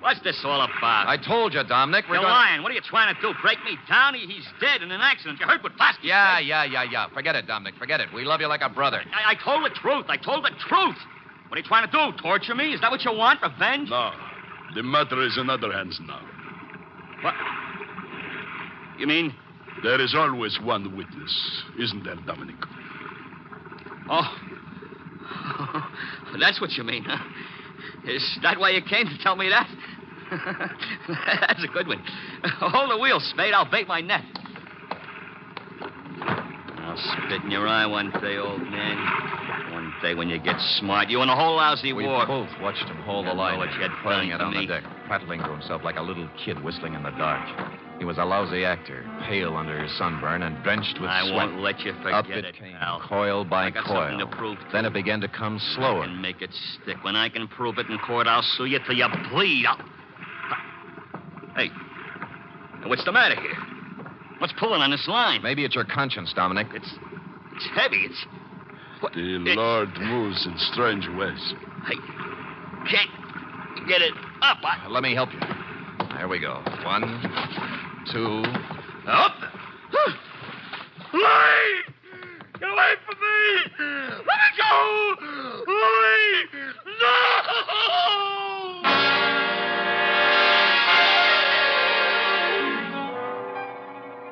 What's 0.00 0.20
this 0.22 0.40
all 0.44 0.60
about? 0.60 1.06
I 1.08 1.16
told 1.16 1.54
you, 1.54 1.62
Dominic. 1.64 2.04
We're 2.08 2.16
You're 2.16 2.22
going. 2.24 2.32
lying. 2.34 2.62
What 2.62 2.70
are 2.70 2.74
you 2.74 2.80
trying 2.80 3.12
to 3.14 3.20
do? 3.20 3.32
Break 3.42 3.58
me 3.64 3.76
down? 3.88 4.14
He, 4.14 4.20
he's 4.26 4.46
dead 4.60 4.82
in 4.82 4.92
an 4.92 5.00
accident. 5.00 5.40
You 5.40 5.46
heard 5.46 5.62
what 5.64 5.72
Fosky 5.72 6.02
Yeah, 6.04 6.36
said? 6.38 6.46
yeah, 6.46 6.64
yeah, 6.64 6.84
yeah. 6.84 7.06
Forget 7.14 7.34
it, 7.34 7.46
Dominic. 7.48 7.74
Forget 7.78 8.00
it. 8.00 8.08
We 8.14 8.24
love 8.24 8.40
you 8.40 8.46
like 8.46 8.60
a 8.62 8.68
brother. 8.68 9.00
I, 9.12 9.32
I 9.32 9.34
told 9.42 9.64
the 9.64 9.70
truth. 9.74 10.04
I 10.08 10.16
told 10.16 10.44
the 10.44 10.50
truth. 10.68 10.96
What 11.48 11.56
are 11.56 11.60
you 11.60 11.66
trying 11.66 11.88
to 11.88 11.90
do? 11.90 12.16
Torture 12.22 12.54
me? 12.54 12.72
Is 12.72 12.80
that 12.82 12.90
what 12.90 13.04
you 13.04 13.12
want? 13.14 13.40
Revenge? 13.42 13.88
No. 13.90 14.10
The 14.76 14.82
matter 14.84 15.20
is 15.24 15.38
in 15.40 15.48
other 15.50 15.72
hands 15.72 15.98
now. 16.06 16.20
What? 17.22 17.34
You 18.98 19.06
mean? 19.08 19.34
There 19.82 20.00
is 20.00 20.14
always 20.14 20.58
one 20.62 20.96
witness, 20.96 21.62
isn't 21.80 22.04
there, 22.04 22.16
Dominic? 22.26 22.56
Oh. 24.08 25.82
That's 26.40 26.60
what 26.60 26.72
you 26.72 26.84
mean, 26.84 27.04
huh? 27.04 27.18
Is 28.04 28.38
that 28.42 28.58
why 28.58 28.70
you 28.70 28.82
came 28.82 29.06
to 29.06 29.18
tell 29.18 29.36
me 29.36 29.48
that? 29.48 29.68
That's 31.40 31.64
a 31.64 31.68
good 31.68 31.86
one. 31.88 32.02
Hold 32.60 32.90
the 32.90 32.98
wheel, 32.98 33.20
Spade. 33.20 33.52
I'll 33.54 33.70
bait 33.70 33.86
my 33.88 34.00
net. 34.00 34.24
I'll 36.78 36.96
spit 36.96 37.42
in 37.42 37.50
your 37.50 37.66
eye 37.66 37.86
one 37.86 38.10
day, 38.20 38.36
old 38.38 38.60
man. 38.62 39.72
One 39.72 39.92
day 40.02 40.14
when 40.14 40.28
you 40.28 40.38
get 40.38 40.56
smart. 40.78 41.08
You 41.08 41.20
and 41.20 41.28
the 41.30 41.34
whole 41.34 41.56
lousy 41.56 41.92
We 41.92 42.04
war. 42.06 42.26
both 42.26 42.48
watched 42.60 42.84
him 42.88 42.96
hold 42.98 43.26
the 43.26 43.34
line, 43.34 43.58
you 43.58 43.80
had 43.80 43.90
playing 44.02 44.30
it 44.30 44.40
on 44.40 44.54
the 44.54 44.66
deck, 44.66 44.84
prattling 45.06 45.40
to 45.40 45.50
himself 45.50 45.82
like 45.84 45.96
a 45.96 46.02
little 46.02 46.28
kid 46.44 46.62
whistling 46.62 46.94
in 46.94 47.02
the 47.02 47.10
dark. 47.10 47.44
He 47.98 48.04
was 48.04 48.18
a 48.18 48.24
lousy 48.24 48.64
actor, 48.64 49.04
pale 49.26 49.56
under 49.56 49.82
his 49.82 49.90
sunburn 49.96 50.42
and 50.42 50.62
drenched 50.62 50.98
with 51.00 51.08
I 51.08 51.22
sweat. 51.22 51.34
won't 51.34 51.60
let 51.60 51.80
you 51.80 51.92
forget 52.02 52.12
Up 52.14 52.26
it, 52.28 52.44
it 52.44 52.54
came, 52.54 52.76
pal. 52.76 53.00
coil 53.08 53.44
by 53.44 53.66
I 53.66 53.70
got 53.70 53.84
coil. 53.86 53.96
something 54.10 54.18
to 54.18 54.36
prove, 54.36 54.58
Then 54.72 54.82
too. 54.84 54.88
it 54.88 54.92
began 54.92 55.20
to 55.22 55.28
come 55.28 55.56
I 55.56 55.74
slower. 55.74 56.04
can 56.04 56.20
make 56.20 56.42
it 56.42 56.50
stick. 56.82 57.02
When 57.02 57.16
I 57.16 57.28
can 57.30 57.48
prove 57.48 57.78
it 57.78 57.88
in 57.88 57.98
court, 57.98 58.26
I'll 58.26 58.42
sue 58.42 58.66
you 58.66 58.78
till 58.84 58.94
you 58.96 59.06
bleed. 59.30 59.64
I'll... 59.66 59.78
Hey, 61.56 61.70
what's 62.84 63.04
the 63.04 63.12
matter 63.12 63.40
here? 63.40 63.56
What's 64.38 64.52
pulling 64.58 64.82
on 64.82 64.90
this 64.90 65.08
line? 65.08 65.42
Maybe 65.42 65.64
it's 65.64 65.74
your 65.74 65.86
conscience, 65.86 66.30
Dominic. 66.34 66.66
It's 66.74 66.90
it's 67.54 67.66
heavy. 67.74 68.04
It's 68.04 68.26
what? 69.00 69.14
The 69.14 69.20
it- 69.52 69.56
Lord 69.56 69.88
moves 69.98 70.44
in 70.44 70.54
strange 70.58 71.08
ways. 71.16 71.54
I 71.82 71.94
can't 72.90 73.88
get 73.88 74.02
it 74.02 74.12
up. 74.42 74.58
I... 74.62 74.86
Let 74.88 75.02
me 75.02 75.14
help 75.14 75.32
you. 75.32 75.40
There 76.14 76.28
we 76.28 76.38
go. 76.40 76.62
One, 76.84 77.02
two. 78.12 78.42
Up. 79.06 79.34
Louis! 81.12 81.82
Get 82.60 82.68
away 82.68 82.92
from 83.04 83.16
me! 83.20 83.38
Let 84.26 84.38
me 84.42 84.50
go! 84.58 85.14
Louis! 85.66 86.46
No! 86.86 87.06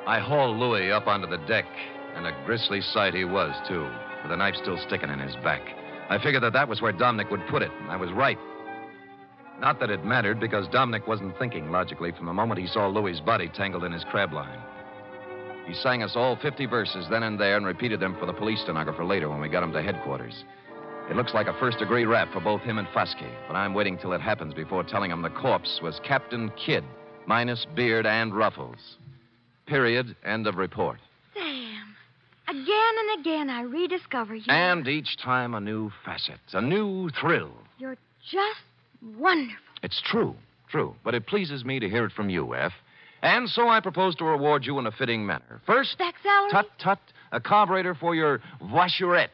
I 0.06 0.18
hauled 0.20 0.58
Louis 0.58 0.92
up 0.92 1.06
onto 1.06 1.26
the 1.26 1.38
deck, 1.46 1.66
and 2.14 2.26
a 2.26 2.32
grisly 2.44 2.80
sight 2.80 3.14
he 3.14 3.24
was, 3.24 3.54
too, 3.66 3.88
with 4.22 4.32
a 4.32 4.36
knife 4.36 4.54
still 4.56 4.78
sticking 4.86 5.10
in 5.10 5.18
his 5.18 5.34
back. 5.36 5.62
I 6.10 6.18
figured 6.22 6.42
that 6.42 6.52
that 6.52 6.68
was 6.68 6.82
where 6.82 6.92
Dominic 6.92 7.30
would 7.30 7.46
put 7.48 7.62
it, 7.62 7.70
and 7.80 7.90
I 7.90 7.96
was 7.96 8.12
right. 8.12 8.38
Not 9.60 9.80
that 9.80 9.90
it 9.90 10.04
mattered, 10.04 10.40
because 10.40 10.66
Dominic 10.68 11.06
wasn't 11.06 11.38
thinking 11.38 11.70
logically 11.70 12.12
from 12.12 12.26
the 12.26 12.32
moment 12.32 12.60
he 12.60 12.66
saw 12.66 12.86
Louis's 12.86 13.20
body 13.20 13.48
tangled 13.48 13.84
in 13.84 13.92
his 13.92 14.04
crab 14.04 14.32
line. 14.32 14.58
He 15.66 15.74
sang 15.74 16.02
us 16.02 16.16
all 16.16 16.36
50 16.36 16.66
verses 16.66 17.06
then 17.08 17.22
and 17.22 17.40
there 17.40 17.56
and 17.56 17.64
repeated 17.64 18.00
them 18.00 18.16
for 18.18 18.26
the 18.26 18.32
police 18.32 18.60
stenographer 18.60 19.04
later 19.04 19.30
when 19.30 19.40
we 19.40 19.48
got 19.48 19.62
him 19.62 19.72
to 19.72 19.82
headquarters. 19.82 20.44
It 21.10 21.16
looks 21.16 21.34
like 21.34 21.46
a 21.46 21.58
first 21.58 21.78
degree 21.78 22.04
rap 22.04 22.32
for 22.32 22.40
both 22.40 22.62
him 22.62 22.78
and 22.78 22.88
Fosky, 22.88 23.30
but 23.46 23.56
I'm 23.56 23.74
waiting 23.74 23.98
till 23.98 24.12
it 24.12 24.20
happens 24.20 24.54
before 24.54 24.84
telling 24.84 25.10
him 25.10 25.22
the 25.22 25.30
corpse 25.30 25.80
was 25.82 26.00
Captain 26.02 26.50
Kidd, 26.56 26.84
minus 27.26 27.66
beard 27.74 28.06
and 28.06 28.34
ruffles. 28.34 28.96
Period. 29.66 30.14
End 30.24 30.46
of 30.46 30.56
report. 30.56 30.98
Sam, 31.34 31.96
again 32.48 32.66
and 32.66 33.20
again 33.20 33.50
I 33.50 33.62
rediscover 33.62 34.34
you. 34.34 34.44
And 34.48 34.86
each 34.86 35.16
time 35.18 35.54
a 35.54 35.60
new 35.60 35.90
facet, 36.04 36.40
a 36.52 36.60
new 36.60 37.10
thrill. 37.10 37.52
You're 37.78 37.96
just 38.30 38.60
wonderful. 39.18 39.56
It's 39.82 40.00
true, 40.04 40.34
true. 40.70 40.94
But 41.04 41.14
it 41.14 41.26
pleases 41.26 41.64
me 41.64 41.78
to 41.80 41.88
hear 41.88 42.04
it 42.04 42.12
from 42.12 42.30
you, 42.30 42.54
Effie. 42.54 42.74
And 43.22 43.48
so 43.48 43.68
I 43.68 43.80
propose 43.80 44.14
to 44.16 44.24
reward 44.24 44.66
you 44.66 44.78
in 44.78 44.86
a 44.86 44.90
fitting 44.92 45.24
manner. 45.24 45.60
First, 45.66 45.96
Back 45.98 46.14
salary? 46.22 46.50
tut 46.50 46.66
tut, 46.78 46.98
a 47.32 47.40
carburetor 47.40 47.94
for 47.94 48.14
your 48.14 48.40
voiturette. 48.62 49.28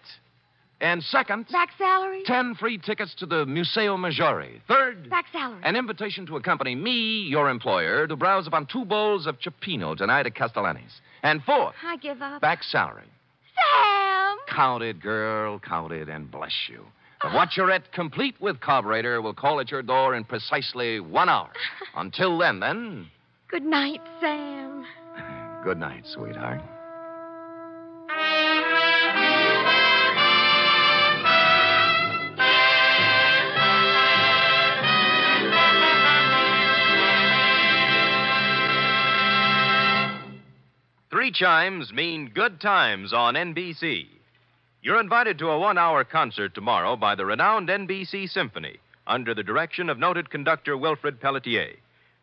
And 0.81 1.03
second, 1.03 1.47
Back 1.53 1.71
salary? 1.77 2.23
ten 2.25 2.55
free 2.55 2.79
tickets 2.79 3.15
to 3.19 3.27
the 3.27 3.45
Museo 3.47 3.97
Maggiore. 3.97 4.61
Third, 4.69 5.11
Back 5.11 5.27
salary. 5.33 5.61
an 5.65 5.77
invitation 5.77 6.25
to 6.27 6.37
accompany 6.37 6.75
me, 6.75 7.23
your 7.29 7.51
employer, 7.51 8.07
to 8.07 8.17
browse 8.17 8.47
upon 8.47 8.67
two 8.67 8.85
bowls 8.85 9.27
of 9.27 9.37
Cioppino 9.41 9.97
tonight 9.97 10.25
at 10.27 10.35
Castellani's. 10.35 11.01
And 11.23 11.43
fourth, 11.43 11.75
I 11.85 11.97
give 11.97 12.23
up. 12.23 12.41
back 12.41 12.63
salary. 12.63 13.05
Sam! 13.55 14.39
Count 14.49 14.83
it, 14.83 15.01
girl, 15.01 15.59
count 15.59 15.93
it, 15.93 16.09
and 16.09 16.31
bless 16.31 16.55
you. 16.69 16.85
The 17.23 17.29
voiturette, 17.29 17.93
complete 17.93 18.35
with 18.41 18.61
carburetor, 18.61 19.21
will 19.21 19.35
call 19.35 19.61
at 19.61 19.71
your 19.71 19.83
door 19.83 20.15
in 20.15 20.25
precisely 20.25 21.01
one 21.01 21.29
hour. 21.29 21.51
Until 21.95 22.39
then, 22.39 22.61
then, 22.61 23.11
Good 23.49 23.65
night, 23.65 24.01
Sam. 24.21 24.85
good 25.65 25.79
night, 25.79 26.05
sweetheart. 26.07 26.61
Three 41.11 41.33
chimes 41.33 41.93
mean 41.93 42.31
good 42.33 42.61
times 42.61 43.13
on 43.13 43.35
NBC. 43.35 44.07
You're 44.83 45.01
invited 45.01 45.39
to 45.39 45.51
a 45.51 45.59
one 45.59 45.77
hour 45.77 46.05
concert 46.05 46.55
tomorrow 46.55 46.97
by 46.97 47.15
the 47.15 47.27
renowned 47.27 47.69
NBC 47.69 48.31
Symphony 48.31 48.79
under 49.07 49.35
the 49.35 49.43
direction 49.43 49.91
of 49.91 49.99
noted 49.99 50.31
conductor 50.31 50.75
Wilfred 50.75 51.21
Pelletier. 51.21 51.75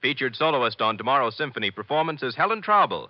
Featured 0.02 0.36
soloist 0.36 0.82
on 0.82 0.98
tomorrow's 0.98 1.38
symphony 1.38 1.70
performance 1.70 2.24
is 2.24 2.36
Helen 2.36 2.64
Traubel. 2.64 3.10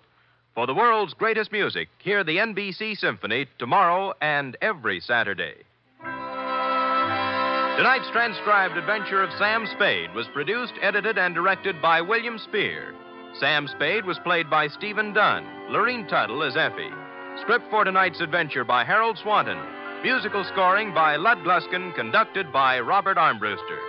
For 0.53 0.67
the 0.67 0.73
world's 0.73 1.13
greatest 1.13 1.53
music, 1.53 1.87
hear 1.99 2.25
the 2.25 2.37
NBC 2.37 2.97
Symphony 2.97 3.47
tomorrow 3.57 4.13
and 4.19 4.57
every 4.61 4.99
Saturday. 4.99 5.55
Tonight's 7.77 8.09
transcribed 8.11 8.75
adventure 8.75 9.23
of 9.23 9.31
Sam 9.37 9.65
Spade 9.75 10.13
was 10.13 10.27
produced, 10.33 10.73
edited, 10.81 11.17
and 11.17 11.33
directed 11.33 11.81
by 11.81 12.01
William 12.01 12.37
Spier. 12.37 12.93
Sam 13.39 13.67
Spade 13.67 14.03
was 14.03 14.19
played 14.19 14.49
by 14.49 14.67
Stephen 14.67 15.13
Dunne. 15.13 15.45
Lurene 15.69 16.09
Tuttle 16.09 16.41
is 16.43 16.57
Effie. 16.57 16.91
Script 17.41 17.65
for 17.69 17.83
tonight's 17.83 18.19
adventure 18.19 18.63
by 18.63 18.83
Harold 18.83 19.17
Swanton. 19.21 19.59
Musical 20.03 20.43
scoring 20.51 20.93
by 20.93 21.15
Lud 21.15 21.39
Gluskin, 21.39 21.93
conducted 21.95 22.51
by 22.51 22.79
Robert 22.79 23.17
Armbruster. 23.17 23.79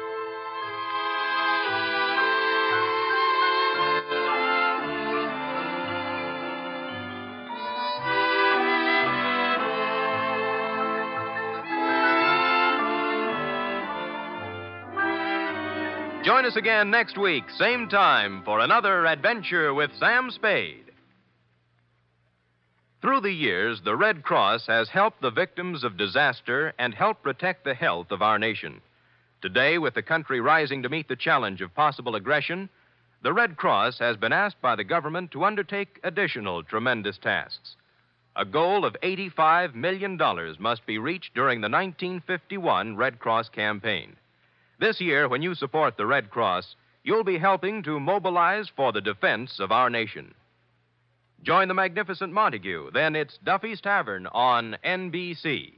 Join 16.24 16.44
us 16.44 16.56
again 16.56 16.90
next 16.90 17.16
week, 17.16 17.44
same 17.56 17.88
time, 17.88 18.42
for 18.44 18.61
another 18.61 19.06
adventure 19.06 19.72
with 19.72 19.90
Sam 19.98 20.30
Spade. 20.30 20.88
Through 23.00 23.20
the 23.20 23.32
years, 23.32 23.80
the 23.82 23.94
Red 23.94 24.24
Cross 24.24 24.66
has 24.66 24.88
helped 24.88 25.20
the 25.20 25.30
victims 25.30 25.84
of 25.84 25.96
disaster 25.96 26.74
and 26.78 26.92
helped 26.92 27.22
protect 27.22 27.62
the 27.62 27.74
health 27.74 28.11
of 28.11 28.22
our 28.22 28.40
nation. 28.40 28.80
Today, 29.40 29.78
with 29.78 29.94
the 29.94 30.02
country 30.02 30.40
rising 30.40 30.82
to 30.82 30.88
meet 30.88 31.06
the 31.06 31.14
challenge 31.14 31.62
of 31.62 31.74
possible 31.76 32.16
aggression, 32.16 32.68
the 33.22 33.32
Red 33.32 33.56
Cross 33.56 34.00
has 34.00 34.16
been 34.16 34.32
asked 34.32 34.61
by 34.61 34.74
the 34.74 34.82
government 34.82 35.30
to 35.30 35.44
undertake 35.44 36.00
additional 36.02 36.64
tremendous 36.64 37.18
tasks. 37.18 37.76
A 38.34 38.44
goal 38.44 38.84
of 38.84 38.96
$85 39.00 39.76
million 39.76 40.18
must 40.58 40.84
be 40.84 40.98
reached 40.98 41.34
during 41.34 41.61
the 41.61 41.68
1951 41.68 42.96
Red 42.96 43.20
Cross 43.20 43.50
campaign. 43.50 44.16
This 44.80 45.00
year, 45.00 45.28
when 45.28 45.42
you 45.42 45.54
support 45.54 45.96
the 45.96 46.06
Red 46.06 46.30
Cross, 46.30 46.74
you'll 47.04 47.24
be 47.24 47.38
helping 47.38 47.84
to 47.84 48.00
mobilize 48.00 48.68
for 48.74 48.92
the 48.92 49.00
defense 49.00 49.61
of 49.61 49.70
our 49.70 49.88
nation. 49.88 50.34
Join 51.42 51.68
the 51.68 51.74
magnificent 51.74 52.33
Montague. 52.33 52.90
Then 52.92 53.14
it's 53.14 53.38
Duffy's 53.38 53.81
Tavern 53.81 54.27
on 54.27 54.77
NBC. 54.85 55.77